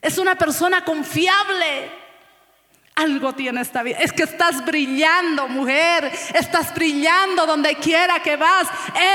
[0.00, 2.01] es una persona confiable.
[2.94, 3.98] Algo tiene esta vida.
[3.98, 6.12] Es que estás brillando, mujer.
[6.34, 8.68] Estás brillando donde quiera que vas.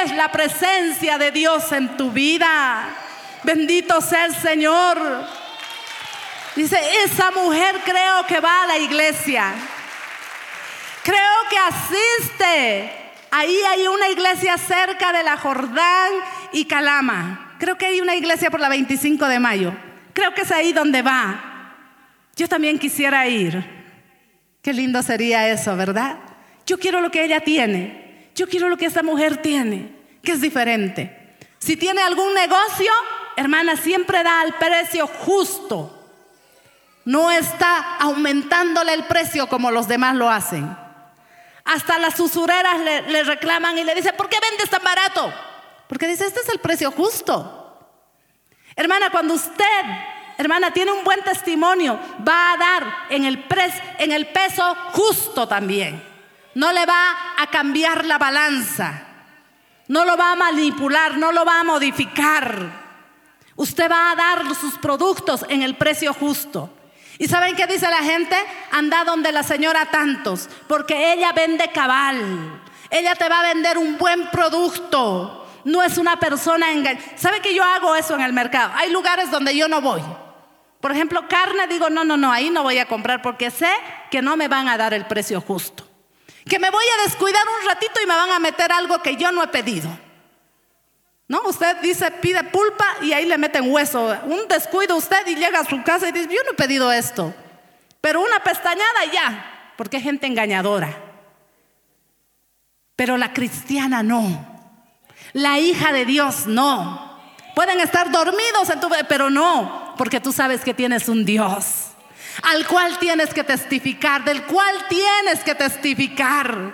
[0.04, 2.90] Es la presencia de Dios en tu vida.
[3.44, 4.98] Bendito sea el Señor.
[6.56, 9.54] Dice, esa mujer creo que va a la iglesia.
[11.04, 12.92] Creo que asiste.
[13.30, 16.12] Ahí hay una iglesia cerca de la Jordán
[16.52, 17.56] y Calama.
[17.60, 19.74] Creo que hay una iglesia por la 25 de mayo.
[20.14, 21.47] Creo que es ahí donde va.
[22.38, 23.66] Yo también quisiera ir.
[24.62, 26.18] Qué lindo sería eso, ¿verdad?
[26.68, 28.30] Yo quiero lo que ella tiene.
[28.36, 31.36] Yo quiero lo que esa mujer tiene, que es diferente.
[31.58, 32.92] Si tiene algún negocio,
[33.36, 35.94] hermana, siempre da al precio justo.
[37.06, 40.78] No está aumentándole el precio como los demás lo hacen.
[41.66, 45.34] Hasta las usureras le, le reclaman y le dicen, ¿por qué vendes tan barato?
[45.88, 47.90] Porque dice, este es el precio justo.
[48.76, 49.82] Hermana, cuando usted
[50.38, 53.46] hermana, tiene un buen testimonio, va a dar en el,
[54.00, 56.02] en el peso justo también.
[56.56, 59.04] No le va a cambiar la balanza.
[59.88, 62.88] No lo va a manipular, no lo va a modificar.
[63.56, 66.70] Usted va a dar sus productos en el precio justo.
[67.20, 68.36] ¿Y saben qué dice la gente?
[68.72, 72.62] Anda donde la señora tantos, porque ella vende cabal.
[72.90, 75.48] Ella te va a vender un buen producto.
[75.64, 77.06] No es una persona engañada.
[77.16, 78.72] ¿Sabe que yo hago eso en el mercado?
[78.76, 80.02] Hay lugares donde yo no voy.
[80.80, 83.72] Por ejemplo, carne, digo, no, no, no, ahí no voy a comprar porque sé
[84.12, 85.88] que no me van a dar el precio justo.
[86.48, 89.32] Que me voy a descuidar un ratito y me van a meter algo que yo
[89.32, 89.90] no he pedido.
[91.28, 94.18] No, usted dice, pide pulpa y ahí le meten hueso.
[94.26, 97.34] Un descuido usted y llega a su casa y dice, yo no he pedido esto.
[98.00, 100.96] Pero una pestañada ya, porque es gente engañadora.
[102.96, 104.58] Pero la cristiana no.
[105.34, 107.20] La hija de Dios no.
[107.56, 111.88] Pueden estar dormidos en tu pero no, porque tú sabes que tienes un Dios
[112.44, 116.74] al cual tienes que testificar, del cual tienes que testificar.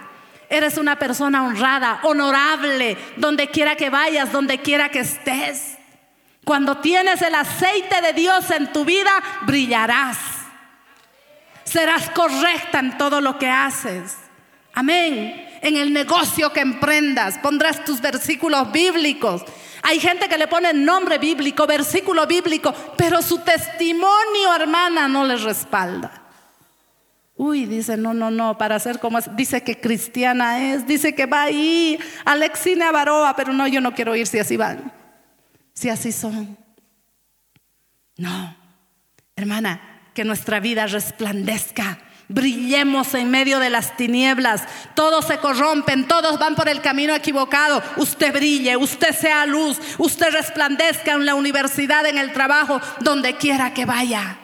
[0.50, 5.78] Eres una persona honrada, honorable, donde quiera que vayas, donde quiera que estés.
[6.44, 9.12] Cuando tienes el aceite de Dios en tu vida,
[9.44, 10.18] brillarás.
[11.64, 14.18] Serás correcta en todo lo que haces.
[14.74, 15.50] Amén.
[15.62, 19.44] En el negocio que emprendas, pondrás tus versículos bíblicos
[19.84, 25.44] hay gente que le pone nombre bíblico, versículo bíblico, pero su testimonio, hermana, no les
[25.44, 26.24] respalda.
[27.36, 31.26] Uy, dice, no, no, no, para ser como es, dice que cristiana es, dice que
[31.26, 34.94] va ahí, Alexina Baroa, pero no, yo no quiero ir si así van,
[35.74, 36.58] si así son.
[38.16, 38.56] No,
[39.36, 44.64] hermana, que nuestra vida resplandezca Brillemos en medio de las tinieblas.
[44.96, 47.84] Todos se corrompen, todos van por el camino equivocado.
[47.98, 53.74] Usted brille, usted sea luz, usted resplandezca en la universidad, en el trabajo, donde quiera
[53.74, 54.38] que vaya.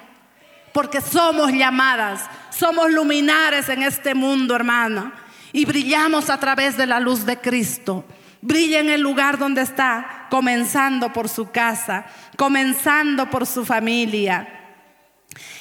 [0.73, 2.21] Porque somos llamadas,
[2.51, 5.11] somos luminares en este mundo, hermano.
[5.51, 8.05] Y brillamos a través de la luz de Cristo.
[8.41, 10.27] Brilla en el lugar donde está.
[10.29, 12.05] comenzando por su casa,
[12.37, 14.58] comenzando por su familia.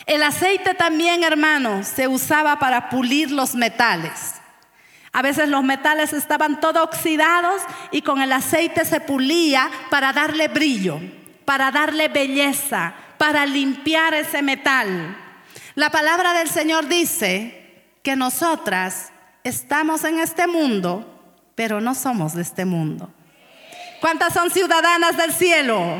[0.07, 4.35] El aceite también, hermano, se usaba para pulir los metales.
[5.13, 10.49] A veces los metales estaban todos oxidados y con el aceite se pulía para darle
[10.49, 11.01] brillo,
[11.45, 15.17] para darle belleza, para limpiar ese metal.
[15.75, 19.13] La palabra del Señor dice que nosotras
[19.45, 21.05] estamos en este mundo,
[21.55, 23.11] pero no somos de este mundo.
[24.01, 25.97] ¿Cuántas son ciudadanas del cielo?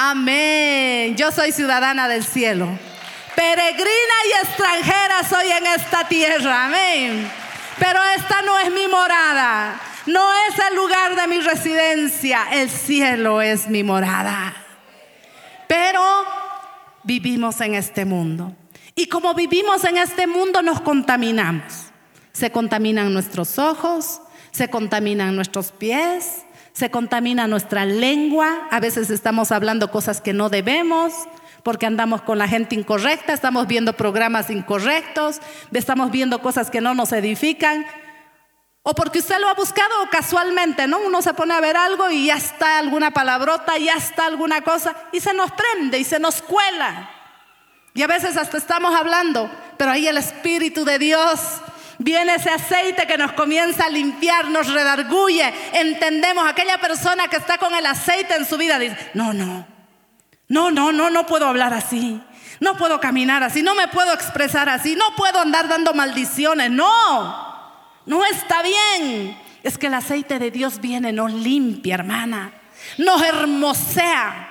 [0.00, 1.16] Amén.
[1.16, 2.68] Yo soy ciudadana del cielo.
[3.34, 6.66] Peregrina y extranjera soy en esta tierra.
[6.66, 7.28] Amén.
[7.80, 9.74] Pero esta no es mi morada.
[10.06, 12.46] No es el lugar de mi residencia.
[12.52, 14.54] El cielo es mi morada.
[15.66, 16.00] Pero
[17.02, 18.54] vivimos en este mundo.
[18.94, 21.86] Y como vivimos en este mundo nos contaminamos.
[22.30, 24.20] Se contaminan nuestros ojos,
[24.52, 26.44] se contaminan nuestros pies,
[26.78, 28.68] se contamina nuestra lengua.
[28.70, 31.12] A veces estamos hablando cosas que no debemos
[31.64, 35.40] porque andamos con la gente incorrecta, estamos viendo programas incorrectos,
[35.72, 37.84] estamos viendo cosas que no nos edifican,
[38.84, 41.00] o porque usted lo ha buscado casualmente, ¿no?
[41.00, 44.94] Uno se pone a ver algo y ya está alguna palabrota, ya está alguna cosa,
[45.12, 47.10] y se nos prende y se nos cuela.
[47.92, 51.60] Y a veces hasta estamos hablando, pero ahí el Espíritu de Dios
[51.98, 57.58] viene ese aceite que nos comienza a limpiar, nos redarguye, entendemos, aquella persona que está
[57.58, 59.66] con el aceite en su vida dice, no, no,
[60.48, 62.22] no, no, no, no puedo hablar así.
[62.60, 66.70] No puedo caminar así, no me puedo expresar así, no puedo andar dando maldiciones.
[66.70, 67.62] No,
[68.04, 69.38] no está bien.
[69.62, 72.52] Es que el aceite de Dios viene, nos limpia, hermana.
[72.96, 74.48] Nos hermosea.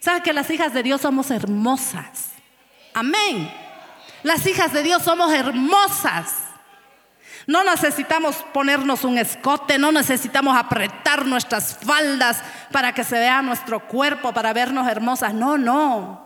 [0.00, 2.30] ¿Sabe que las hijas de Dios somos hermosas?
[2.94, 3.52] Amén.
[4.22, 6.34] Las hijas de Dios somos hermosas.
[7.46, 13.80] No necesitamos ponernos un escote, no necesitamos apretar nuestras faldas para que se vea nuestro
[13.88, 15.34] cuerpo, para vernos hermosas.
[15.34, 16.22] No, no.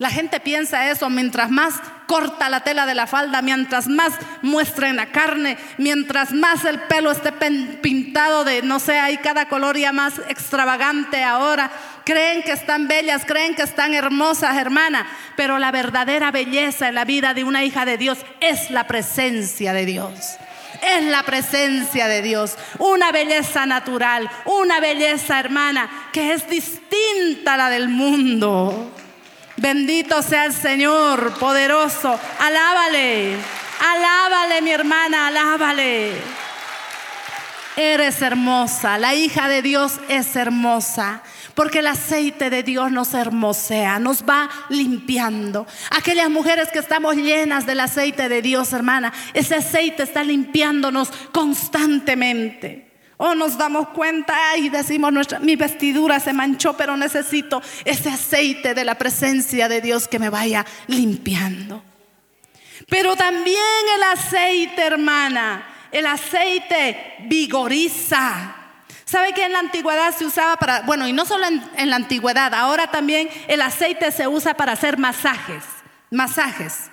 [0.00, 1.74] La gente piensa eso, mientras más
[2.06, 6.80] corta la tela de la falda, mientras más muestra en la carne, mientras más el
[6.80, 11.70] pelo esté pintado de, no sé, hay cada color ya más extravagante ahora.
[12.04, 17.04] Creen que están bellas, creen que están hermosas, hermana, pero la verdadera belleza en la
[17.04, 20.38] vida de una hija de Dios es la presencia de Dios
[20.82, 22.56] es la presencia de Dios.
[22.78, 28.92] Una belleza natural, una belleza hermana que es distinta a la del mundo.
[29.56, 32.18] Bendito sea el Señor, poderoso.
[32.38, 33.36] Alábale,
[33.78, 36.12] alábale mi hermana, alábale.
[37.76, 41.22] Eres hermosa, la hija de Dios es hermosa,
[41.54, 45.66] porque el aceite de Dios nos hermosea, nos va limpiando.
[45.90, 52.90] Aquellas mujeres que estamos llenas del aceite de Dios, hermana, ese aceite está limpiándonos constantemente.
[53.16, 58.72] O nos damos cuenta y decimos, nuestra, mi vestidura se manchó, pero necesito ese aceite
[58.72, 61.84] de la presencia de Dios que me vaya limpiando.
[62.88, 63.58] Pero también
[63.96, 68.56] el aceite, hermana, el aceite vigoriza.
[69.10, 72.54] ¿Sabe que en la antigüedad se usaba para, bueno, y no solo en, la antigüedad,
[72.54, 75.64] ahora también el aceite se usa para hacer masajes,
[76.12, 76.88] masajes,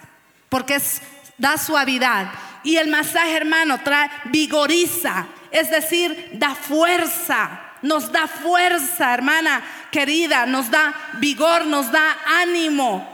[0.49, 1.03] porque es,
[1.37, 2.25] da suavidad.
[2.63, 9.61] Y el masaje, hermano, trae, vigoriza, es decir, da fuerza, nos da fuerza, hermana
[9.91, 13.07] querida, nos da vigor, nos da ánimo.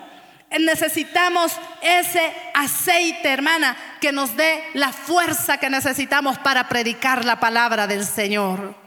[0.50, 1.52] Necesitamos
[1.82, 8.06] ese aceite, hermana, que nos dé la fuerza que necesitamos para predicar la palabra del
[8.06, 8.83] Señor.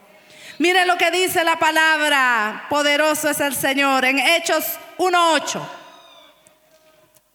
[0.58, 4.64] Mire lo que dice la palabra, poderoso es el Señor, en Hechos
[4.98, 5.60] 1.8.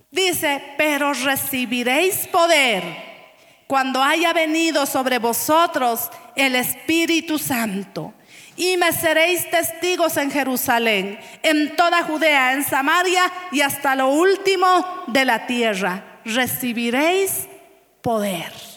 [0.10, 2.84] Dice, pero recibiréis poder
[3.68, 8.14] cuando haya venido sobre vosotros el Espíritu Santo.
[8.58, 15.04] Y me seréis testigos en Jerusalén, en toda Judea, en Samaria y hasta lo último
[15.08, 16.20] de la tierra.
[16.26, 17.48] Recibiréis
[18.02, 18.71] poder.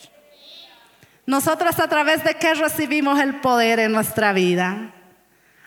[1.27, 4.93] Nosotros a través de qué recibimos el poder en nuestra vida?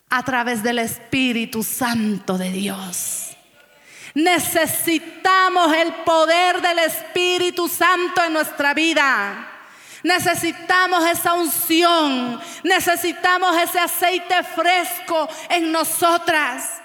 [0.09, 3.35] A través del Espíritu Santo de Dios.
[4.13, 9.47] Necesitamos el poder del Espíritu Santo en nuestra vida.
[10.03, 16.81] Necesitamos esa unción, necesitamos ese aceite fresco en nosotras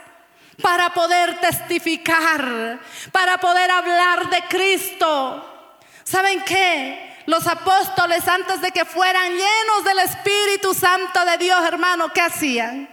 [0.60, 2.80] para poder testificar,
[3.12, 5.74] para poder hablar de Cristo.
[6.04, 7.11] ¿Saben qué?
[7.26, 12.88] Los apóstoles antes de que fueran llenos del Espíritu Santo de Dios, hermano, ¿qué hacían?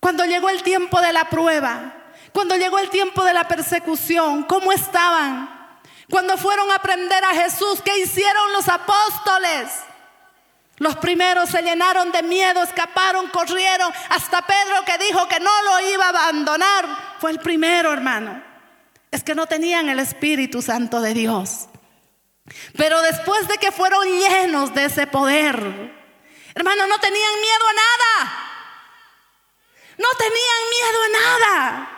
[0.00, 1.94] Cuando llegó el tiempo de la prueba,
[2.32, 5.58] cuando llegó el tiempo de la persecución, ¿cómo estaban?
[6.10, 9.70] Cuando fueron a aprender a Jesús, ¿qué hicieron los apóstoles?
[10.78, 13.92] Los primeros se llenaron de miedo, escaparon, corrieron.
[14.10, 16.86] Hasta Pedro que dijo que no lo iba a abandonar.
[17.18, 18.42] Fue el primero, hermano.
[19.10, 21.68] Es que no tenían el Espíritu Santo de Dios.
[22.76, 25.56] Pero después de que fueron llenos de ese poder,
[26.54, 28.44] hermano, no tenían miedo a nada.
[29.98, 31.90] No tenían miedo a nada.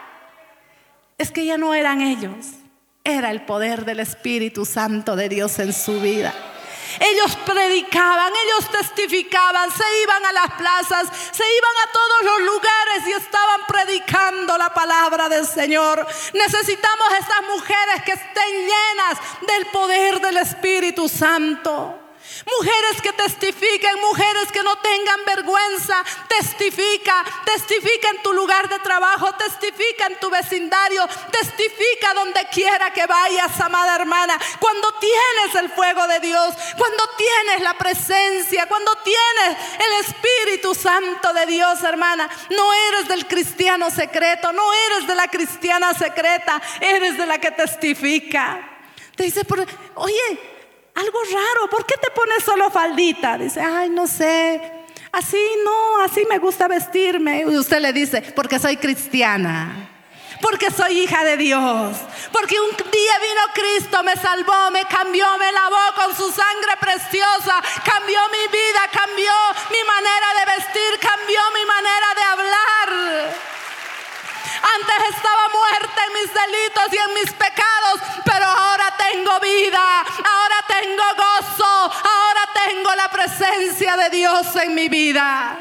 [1.19, 2.47] Es que ya no eran ellos.
[3.05, 6.35] Era el poder del Espíritu Santo de Dios en su vida.
[6.99, 13.07] Ellos predicaban, ellos testificaban, se iban a las plazas, se iban a todos los lugares
[13.07, 16.07] y estaban predicando la palabra del Señor.
[16.33, 22.00] Necesitamos esas mujeres que estén llenas del poder del Espíritu Santo.
[22.47, 29.33] Mujeres que testifiquen, mujeres que no tengan vergüenza, testifica, testifica en tu lugar de trabajo,
[29.35, 34.39] testifica en tu vecindario, testifica donde quiera que vayas, amada hermana.
[34.59, 41.33] Cuando tienes el fuego de Dios, cuando tienes la presencia, cuando tienes el Espíritu Santo
[41.33, 47.19] de Dios, hermana, no eres del cristiano secreto, no eres de la cristiana secreta, eres
[47.19, 48.67] de la que testifica.
[49.15, 49.43] Te dice,
[49.95, 50.60] oye,
[50.95, 53.39] algo raro, ¿por qué te pones solo faldita?
[53.39, 54.61] Dice, ay, no sé,
[55.13, 57.41] así no, así me gusta vestirme.
[57.41, 59.89] Y usted le dice, porque soy cristiana.
[60.41, 61.97] Porque soy hija de Dios.
[62.33, 67.61] Porque un día vino Cristo, me salvó, me cambió, me lavó con su sangre preciosa.
[67.85, 69.33] Cambió mi vida, cambió
[69.71, 73.51] mi manera de vestir, cambió mi manera de hablar.
[74.63, 80.57] Antes estaba muerta en mis delitos y en mis pecados, pero ahora tengo vida, ahora
[80.69, 85.59] tengo gozo, ahora tengo la presencia de Dios en mi vida.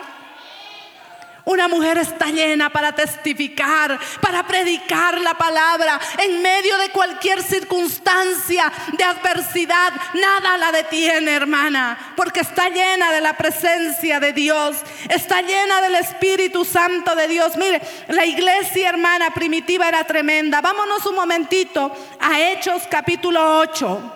[1.50, 8.72] Una mujer está llena para testificar, para predicar la palabra en medio de cualquier circunstancia
[8.96, 9.92] de adversidad.
[10.14, 14.78] Nada la detiene, hermana, porque está llena de la presencia de Dios,
[15.10, 17.58] está llena del Espíritu Santo de Dios.
[17.58, 20.62] Mire, la iglesia, hermana, primitiva era tremenda.
[20.62, 24.14] Vámonos un momentito a Hechos capítulo 8.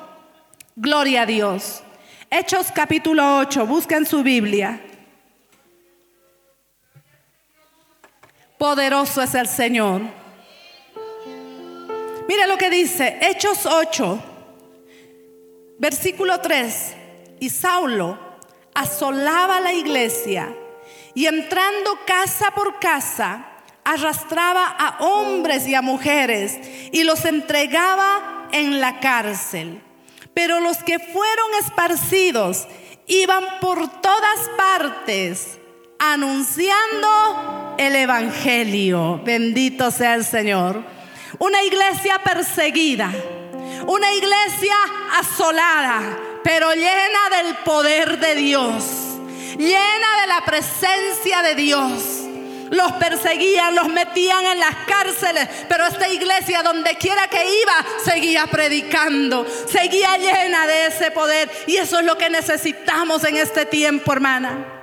[0.76, 1.82] Gloria a Dios.
[2.30, 4.80] Hechos capítulo 8, busquen su Biblia.
[8.64, 10.02] Poderoso es el Señor.
[12.30, 14.24] Mira lo que dice, Hechos 8,
[15.80, 16.94] versículo 3.
[17.42, 18.18] Y Saulo
[18.74, 20.56] asolaba la iglesia
[21.14, 23.46] y entrando casa por casa,
[23.84, 26.58] arrastraba a hombres y a mujeres
[26.94, 29.82] y los entregaba en la cárcel.
[30.34, 32.70] Pero los que fueron esparcidos
[33.08, 35.60] iban por todas partes
[36.12, 39.22] anunciando el Evangelio.
[39.24, 40.84] Bendito sea el Señor.
[41.40, 43.12] Una iglesia perseguida,
[43.88, 44.76] una iglesia
[45.20, 46.02] asolada,
[46.44, 48.84] pero llena del poder de Dios,
[49.58, 52.20] llena de la presencia de Dios
[52.70, 57.74] los perseguían, los metían en las cárceles, pero esta iglesia donde quiera que iba
[58.04, 63.68] seguía predicando, seguía llena de ese poder y eso es lo que necesitamos en este
[63.68, 64.83] tiempo, hermana.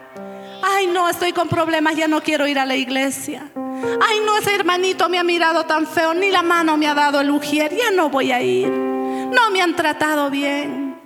[0.63, 3.51] Ay, no, estoy con problemas, ya no quiero ir a la iglesia.
[3.55, 7.21] Ay, no, ese hermanito me ha mirado tan feo, ni la mano me ha dado
[7.21, 8.69] el ujier, ya no voy a ir.
[8.69, 11.01] No me han tratado bien.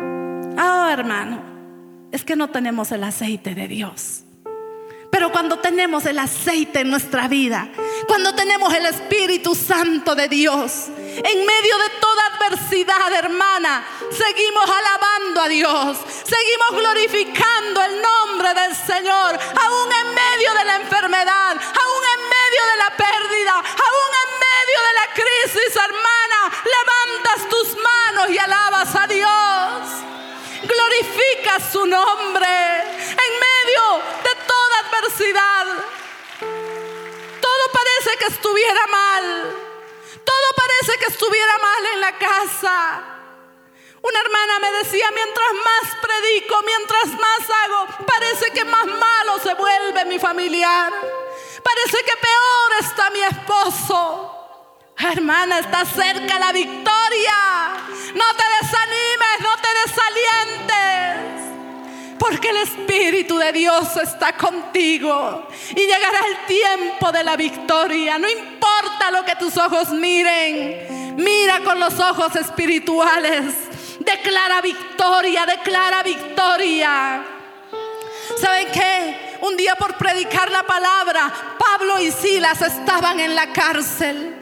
[0.57, 1.43] Ah, hermano,
[2.11, 4.25] es que no tenemos el aceite de Dios.
[5.11, 7.69] Pero cuando tenemos el aceite en nuestra vida,
[8.09, 15.43] cuando tenemos el Espíritu Santo de Dios, en medio de toda adversidad, hermana, seguimos alabando
[15.43, 22.03] a Dios, seguimos glorificando el nombre del Señor, aún en medio de la enfermedad, aún
[22.15, 26.41] en medio de la pérdida, aún en medio de la crisis, hermana,
[26.77, 30.05] levantas tus manos y alabas a Dios.
[30.63, 35.67] Glorifica su nombre en medio de toda adversidad.
[37.41, 39.74] Todo parece que estuviera mal.
[40.25, 43.15] Todo parece que estuviera mal en la casa.
[44.03, 49.55] Una hermana me decía, mientras más predico, mientras más hago, parece que más malo se
[49.55, 50.93] vuelve mi familiar.
[51.63, 54.31] Parece que peor está mi esposo.
[54.99, 57.73] Hermana, está cerca la victoria.
[58.15, 61.44] No te desanimes, no te desalientes.
[62.19, 65.49] Porque el Espíritu de Dios está contigo.
[65.71, 68.19] Y llegará el tiempo de la victoria.
[68.19, 71.17] No importa lo que tus ojos miren.
[71.17, 73.55] Mira con los ojos espirituales.
[74.01, 77.25] Declara victoria, declara victoria.
[78.41, 79.39] ¿Saben qué?
[79.41, 84.35] Un día por predicar la palabra, Pablo y Silas estaban en la cárcel.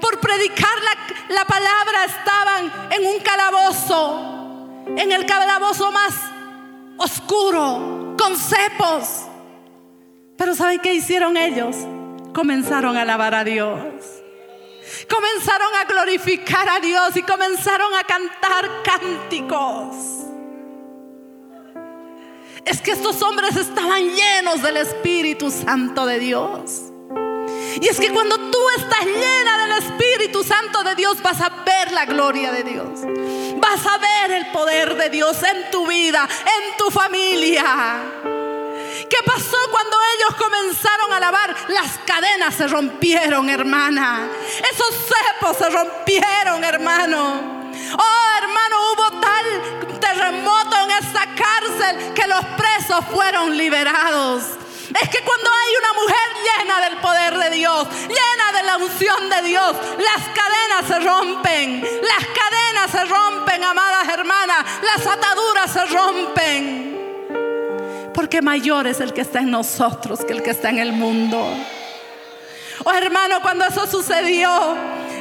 [0.00, 6.14] Por predicar la, la palabra estaban en un calabozo, en el calabozo más
[6.98, 8.14] oscuro.
[8.18, 9.26] con cepos.
[10.36, 11.76] Pero ¿saben qué hicieron ellos?
[12.34, 13.78] Comenzaron a alabar a Dios.
[15.08, 19.94] Comenzaron a glorificar a Dios y comenzaron a cantar cánticos.
[22.64, 26.92] Es que estos hombres estaban llenos del Espíritu Santo de Dios.
[27.80, 31.92] Y es que cuando tú estás llena del Espíritu Santo de Dios, vas a ver
[31.92, 33.00] la gloria de Dios.
[33.56, 38.02] Vas a ver el poder de Dios en tu vida, en tu familia.
[39.08, 41.54] ¿Qué pasó cuando ellos comenzaron a alabar?
[41.68, 44.28] Las cadenas se rompieron, hermana.
[44.70, 47.72] Esos cepos se rompieron, hermano.
[47.98, 54.57] Oh, hermano, hubo tal terremoto en esa cárcel que los presos fueron liberados.
[54.94, 59.28] Es que cuando hay una mujer llena del poder de Dios, llena de la unción
[59.28, 65.84] de Dios, las cadenas se rompen, las cadenas se rompen, amadas hermanas, las ataduras se
[65.86, 66.88] rompen.
[68.14, 71.38] Porque mayor es el que está en nosotros que el que está en el mundo.
[72.84, 74.76] Oh hermano, cuando eso sucedió,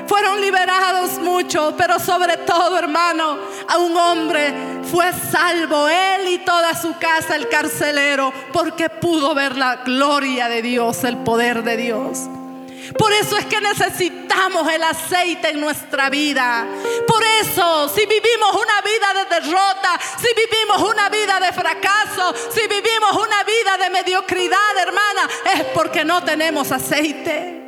[0.07, 3.37] fueron liberados muchos, pero sobre todo, hermano,
[3.67, 4.53] a un hombre
[4.91, 10.61] fue salvo, él y toda su casa, el carcelero, porque pudo ver la gloria de
[10.61, 12.19] Dios, el poder de Dios.
[12.97, 16.65] Por eso es que necesitamos el aceite en nuestra vida.
[17.05, 22.61] Por eso, si vivimos una vida de derrota, si vivimos una vida de fracaso, si
[22.61, 27.66] vivimos una vida de mediocridad, hermana, es porque no tenemos aceite.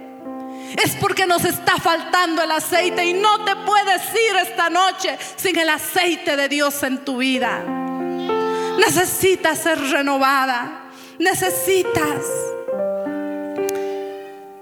[0.77, 5.57] Es porque nos está faltando el aceite y no te puedes ir esta noche sin
[5.57, 7.63] el aceite de Dios en tu vida.
[8.77, 10.85] Necesitas ser renovada.
[11.17, 12.25] Necesitas.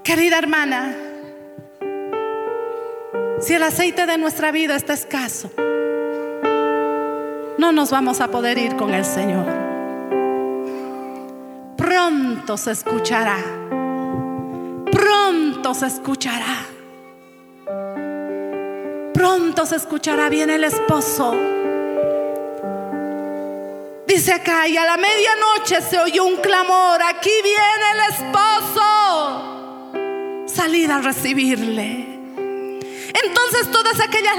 [0.02, 0.94] Querida hermana,
[3.40, 5.50] si el aceite de nuestra vida está escaso,
[7.58, 9.46] no nos vamos a poder ir con el Señor.
[11.76, 13.38] Pronto se escuchará
[15.68, 16.64] Pronto se escuchará.
[19.12, 21.36] Pronto se escuchará bien el esposo.
[24.06, 28.80] Dice acá, y a la medianoche se oyó un clamor, aquí viene el esposo.
[30.46, 32.18] Salid a recibirle.
[33.22, 34.38] Entonces todas aquellas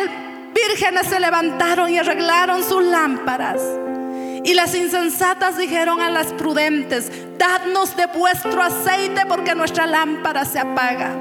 [0.52, 3.62] vírgenes se levantaron y arreglaron sus lámparas.
[4.44, 10.60] Y las insensatas dijeron a las prudentes, dadnos de vuestro aceite porque nuestra lámpara se
[10.60, 11.16] apaga.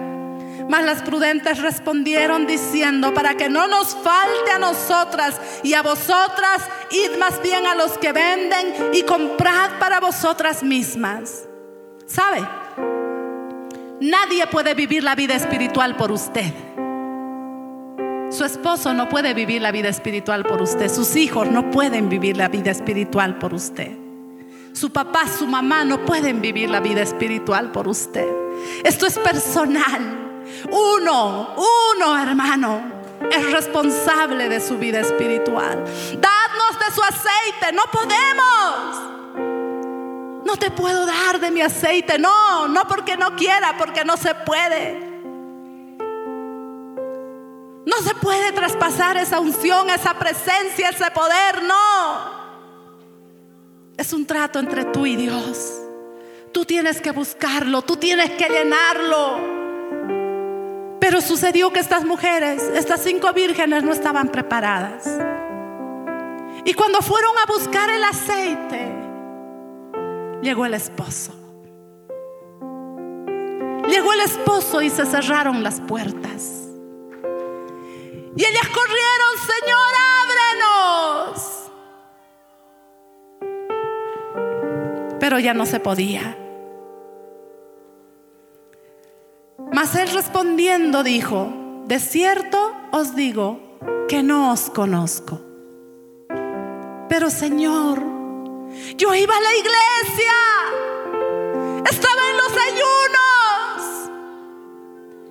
[0.68, 6.62] Mas las prudentes respondieron diciendo, para que no nos falte a nosotras y a vosotras,
[6.90, 11.48] id más bien a los que venden y comprad para vosotras mismas.
[12.06, 12.46] ¿Sabe?
[14.00, 16.52] Nadie puede vivir la vida espiritual por usted.
[18.30, 20.90] Su esposo no puede vivir la vida espiritual por usted.
[20.90, 23.96] Sus hijos no pueden vivir la vida espiritual por usted.
[24.74, 28.28] Su papá, su mamá no pueden vivir la vida espiritual por usted.
[28.84, 30.44] Esto es personal.
[30.70, 32.82] Uno, uno hermano,
[33.32, 35.82] es responsable de su vida espiritual.
[36.20, 39.08] Dadnos de su aceite, no podemos.
[40.44, 44.34] No te puedo dar de mi aceite, no, no porque no quiera, porque no se
[44.34, 45.07] puede.
[47.88, 52.38] No se puede traspasar esa unción, esa presencia, ese poder, no.
[53.96, 55.72] Es un trato entre tú y Dios.
[56.52, 59.38] Tú tienes que buscarlo, tú tienes que llenarlo.
[61.00, 65.08] Pero sucedió que estas mujeres, estas cinco vírgenes, no estaban preparadas.
[66.66, 68.94] Y cuando fueron a buscar el aceite,
[70.42, 71.32] llegó el esposo.
[73.88, 76.57] Llegó el esposo y se cerraron las puertas.
[78.38, 79.92] Y ellas corrieron, Señor,
[81.26, 81.70] ábrenos.
[85.18, 86.38] Pero ya no se podía.
[89.72, 91.52] Mas él respondiendo dijo,
[91.86, 93.58] de cierto os digo
[94.08, 95.40] que no os conozco.
[97.08, 98.00] Pero Señor,
[98.96, 100.34] yo iba a la iglesia,
[101.90, 103.82] estaba en los ayunos,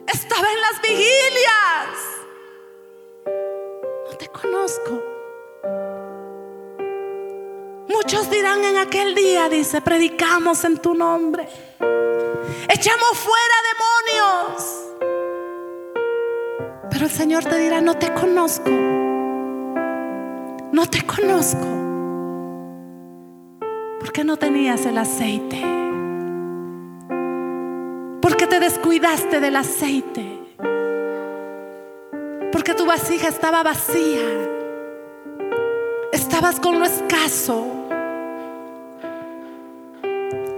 [0.07, 2.16] estaba en las vigilias
[4.17, 5.03] te conozco.
[7.87, 11.47] Muchos dirán en aquel día, dice, predicamos en tu nombre.
[12.69, 14.83] Echamos fuera demonios.
[16.89, 18.69] Pero el Señor te dirá, no te conozco.
[20.71, 21.67] No te conozco.
[23.99, 25.61] Porque no tenías el aceite.
[28.21, 30.36] Porque te descuidaste del aceite
[32.67, 34.27] porque tu vasija estaba vacía.
[36.11, 37.65] Estabas con lo escaso.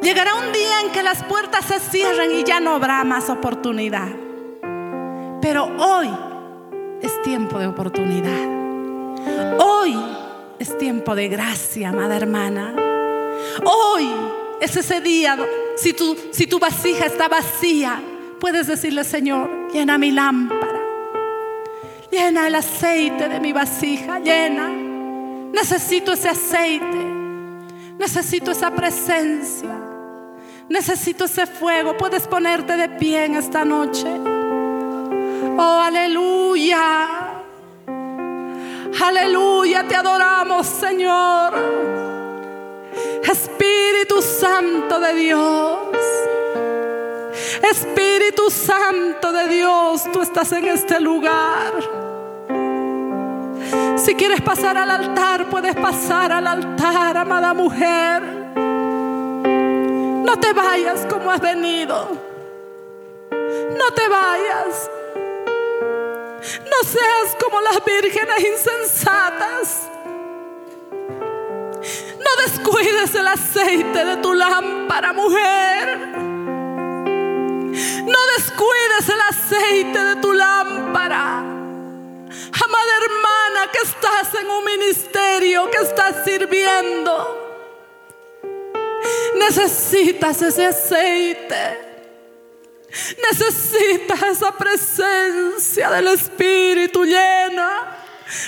[0.02, 4.08] Llegará un día en que las puertas se cierren y ya no habrá más oportunidad.
[5.40, 6.10] Pero hoy
[7.04, 9.60] es tiempo de oportunidad.
[9.60, 9.96] Hoy
[10.58, 12.74] es tiempo de gracia, amada hermana.
[13.64, 14.10] Hoy
[14.60, 15.38] es ese día.
[15.78, 18.02] Si tu, si tu vasija está vacía,
[18.40, 20.69] puedes decirle, Señor, llena mi lámpara.
[22.12, 24.68] Llena el aceite de mi vasija, llena.
[25.54, 27.20] Necesito ese aceite.
[28.00, 29.70] Necesito esa presencia.
[30.70, 31.98] Necesito ese fuego.
[31.98, 34.08] Puedes ponerte de pie en esta noche.
[35.58, 37.08] Oh, aleluya.
[39.02, 41.54] Aleluya, te adoramos, Señor.
[43.24, 45.80] Espíritu Santo de Dios.
[47.70, 51.99] Espíritu Santo de Dios, tú estás en este lugar.
[54.00, 58.24] Si quieres pasar al altar, puedes pasar al altar, amada mujer.
[60.24, 62.08] No te vayas como has venido.
[63.32, 64.90] No te vayas.
[66.64, 69.90] No seas como las vírgenes insensatas.
[72.20, 75.98] No descuides el aceite de tu lámpara, mujer.
[78.06, 81.59] No descuides el aceite de tu lámpara.
[82.64, 87.48] Amada hermana que estás en un ministerio, que estás sirviendo.
[89.36, 91.88] Necesitas ese aceite.
[93.30, 97.98] Necesitas esa presencia del Espíritu llena,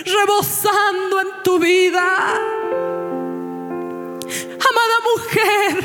[0.06, 2.36] rebosando en tu vida.
[4.70, 5.84] Amada mujer,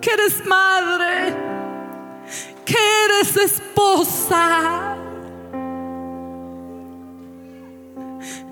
[0.00, 1.50] que eres madre
[2.70, 4.96] que eres esposa.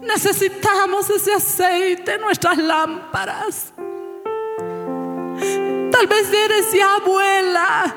[0.01, 3.73] Necesitamos ese aceite en nuestras lámparas.
[5.91, 7.97] Tal vez eres ya abuela.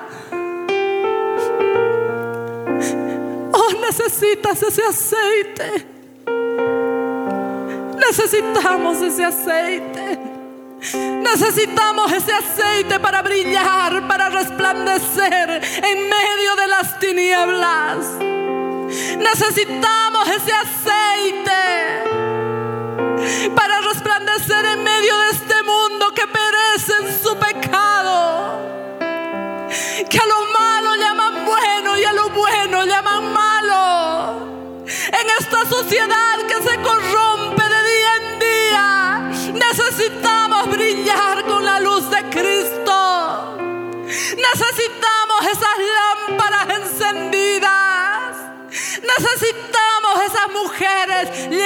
[3.53, 5.88] Oh, necesitas ese aceite.
[7.95, 10.19] Necesitamos ese aceite.
[11.22, 18.30] Necesitamos ese aceite para brillar, para resplandecer en medio de las tinieblas.
[18.91, 21.61] Necesitamos ese aceite
[23.55, 28.59] para resplandecer en medio de este mundo que perece en su pecado.
[30.09, 34.47] Que a lo malo llaman bueno y a lo bueno llaman malo.
[34.85, 36.30] En esta sociedad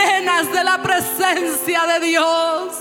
[0.06, 2.76] llenas de la presencia de Dios.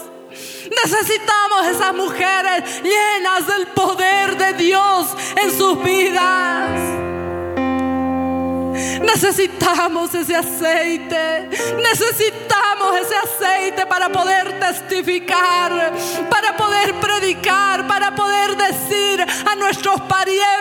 [0.84, 6.80] Necesitamos esas mujeres llenas del poder de Dios en sus vidas.
[9.00, 11.48] Necesitamos ese aceite.
[11.82, 15.92] Necesitamos ese aceite para poder testificar,
[16.28, 20.54] para poder predicar, para poder decir a nuestros parientes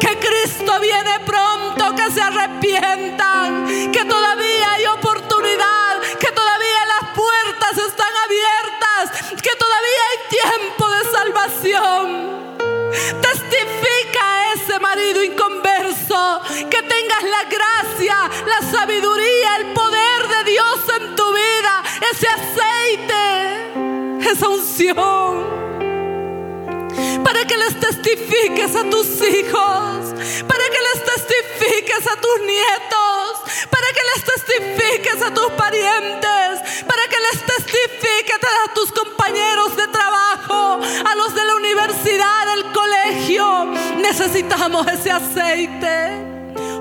[0.00, 5.03] que Cristo viene pronto, que se arrepientan, que todavía hay oportunidad,
[13.22, 20.80] Testifica a ese marido inconverso que tengas la gracia, la sabiduría, el poder de Dios
[21.00, 23.62] en tu vida, ese aceite,
[24.30, 25.73] esa unción
[27.22, 30.14] para que les testifiques a tus hijos,
[30.46, 33.30] para que les testifiques a tus nietos,
[33.70, 39.86] para que les testifiques a tus parientes, para que les testifiques a tus compañeros de
[39.88, 43.64] trabajo, a los de la universidad, del colegio.
[43.96, 46.33] Necesitamos ese aceite.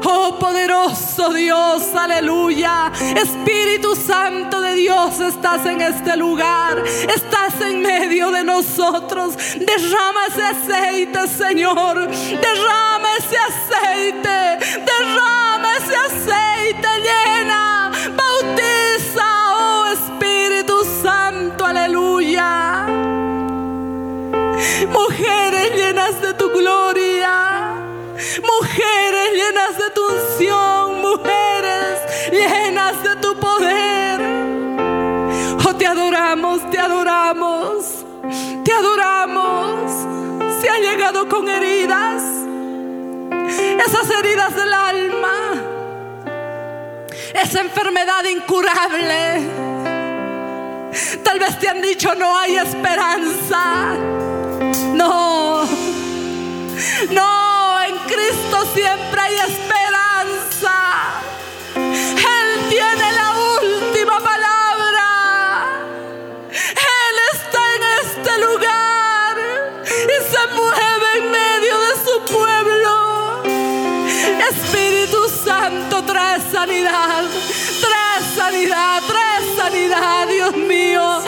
[0.06, 2.92] Oh poderoso Dios, aleluya.
[3.16, 6.84] Espíritu Santo de Dios, estás en este lugar.
[6.86, 9.36] Estás en medio de nosotros.
[9.56, 12.08] Derrama ese aceite, Señor.
[12.08, 14.66] Derrama ese aceite.
[14.86, 16.88] Derrama ese aceite.
[17.04, 17.92] Llena.
[18.16, 19.26] Bautiza,
[19.58, 22.86] oh Espíritu Santo, aleluya.
[24.92, 27.73] Mujeres llenas de tu gloria.
[28.16, 32.00] Mujeres llenas de tu unción, mujeres
[32.32, 34.22] llenas de tu poder.
[35.66, 38.06] Oh, te adoramos, te adoramos,
[38.64, 39.92] te adoramos.
[40.62, 42.22] Se ha llegado con heridas,
[43.86, 45.54] esas heridas del alma,
[47.34, 49.42] esa enfermedad incurable.
[51.24, 53.96] Tal vez te han dicho no hay esperanza.
[54.94, 55.66] No,
[57.10, 57.43] no,
[58.74, 60.74] Siempre hay esperanza.
[61.76, 63.32] Él tiene la
[63.62, 65.06] última palabra.
[66.52, 69.38] Él está en este lugar
[69.86, 73.44] y se mueve en medio de su pueblo.
[74.50, 77.24] Espíritu Santo trae sanidad,
[77.82, 81.22] trae sanidad, trae sanidad, Dios mío,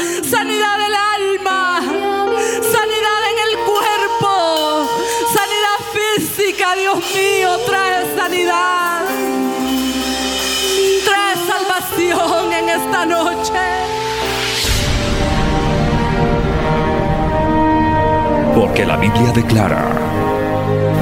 [18.75, 19.85] Porque la Biblia declara,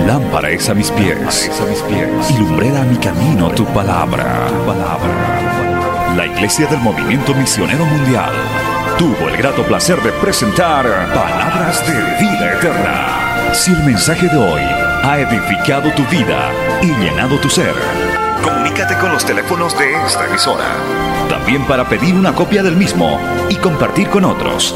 [0.06, 4.46] lámpara es a mis pies, a mis pies y lumbrera a mi camino tu palabra.
[4.48, 6.14] Tu palabra.
[6.16, 8.32] La Iglesia del Movimiento Misionero Mundial
[9.00, 13.54] tuvo el grato placer de presentar Palabras de Vida Eterna.
[13.56, 16.52] Si el mensaje de hoy ha edificado tu vida
[16.84, 17.74] y llenado tu ser,
[18.44, 20.76] comunícate con los teléfonos de esta emisora.
[21.28, 23.20] También para pedir una copia del mismo
[23.50, 24.76] y compartir con otros.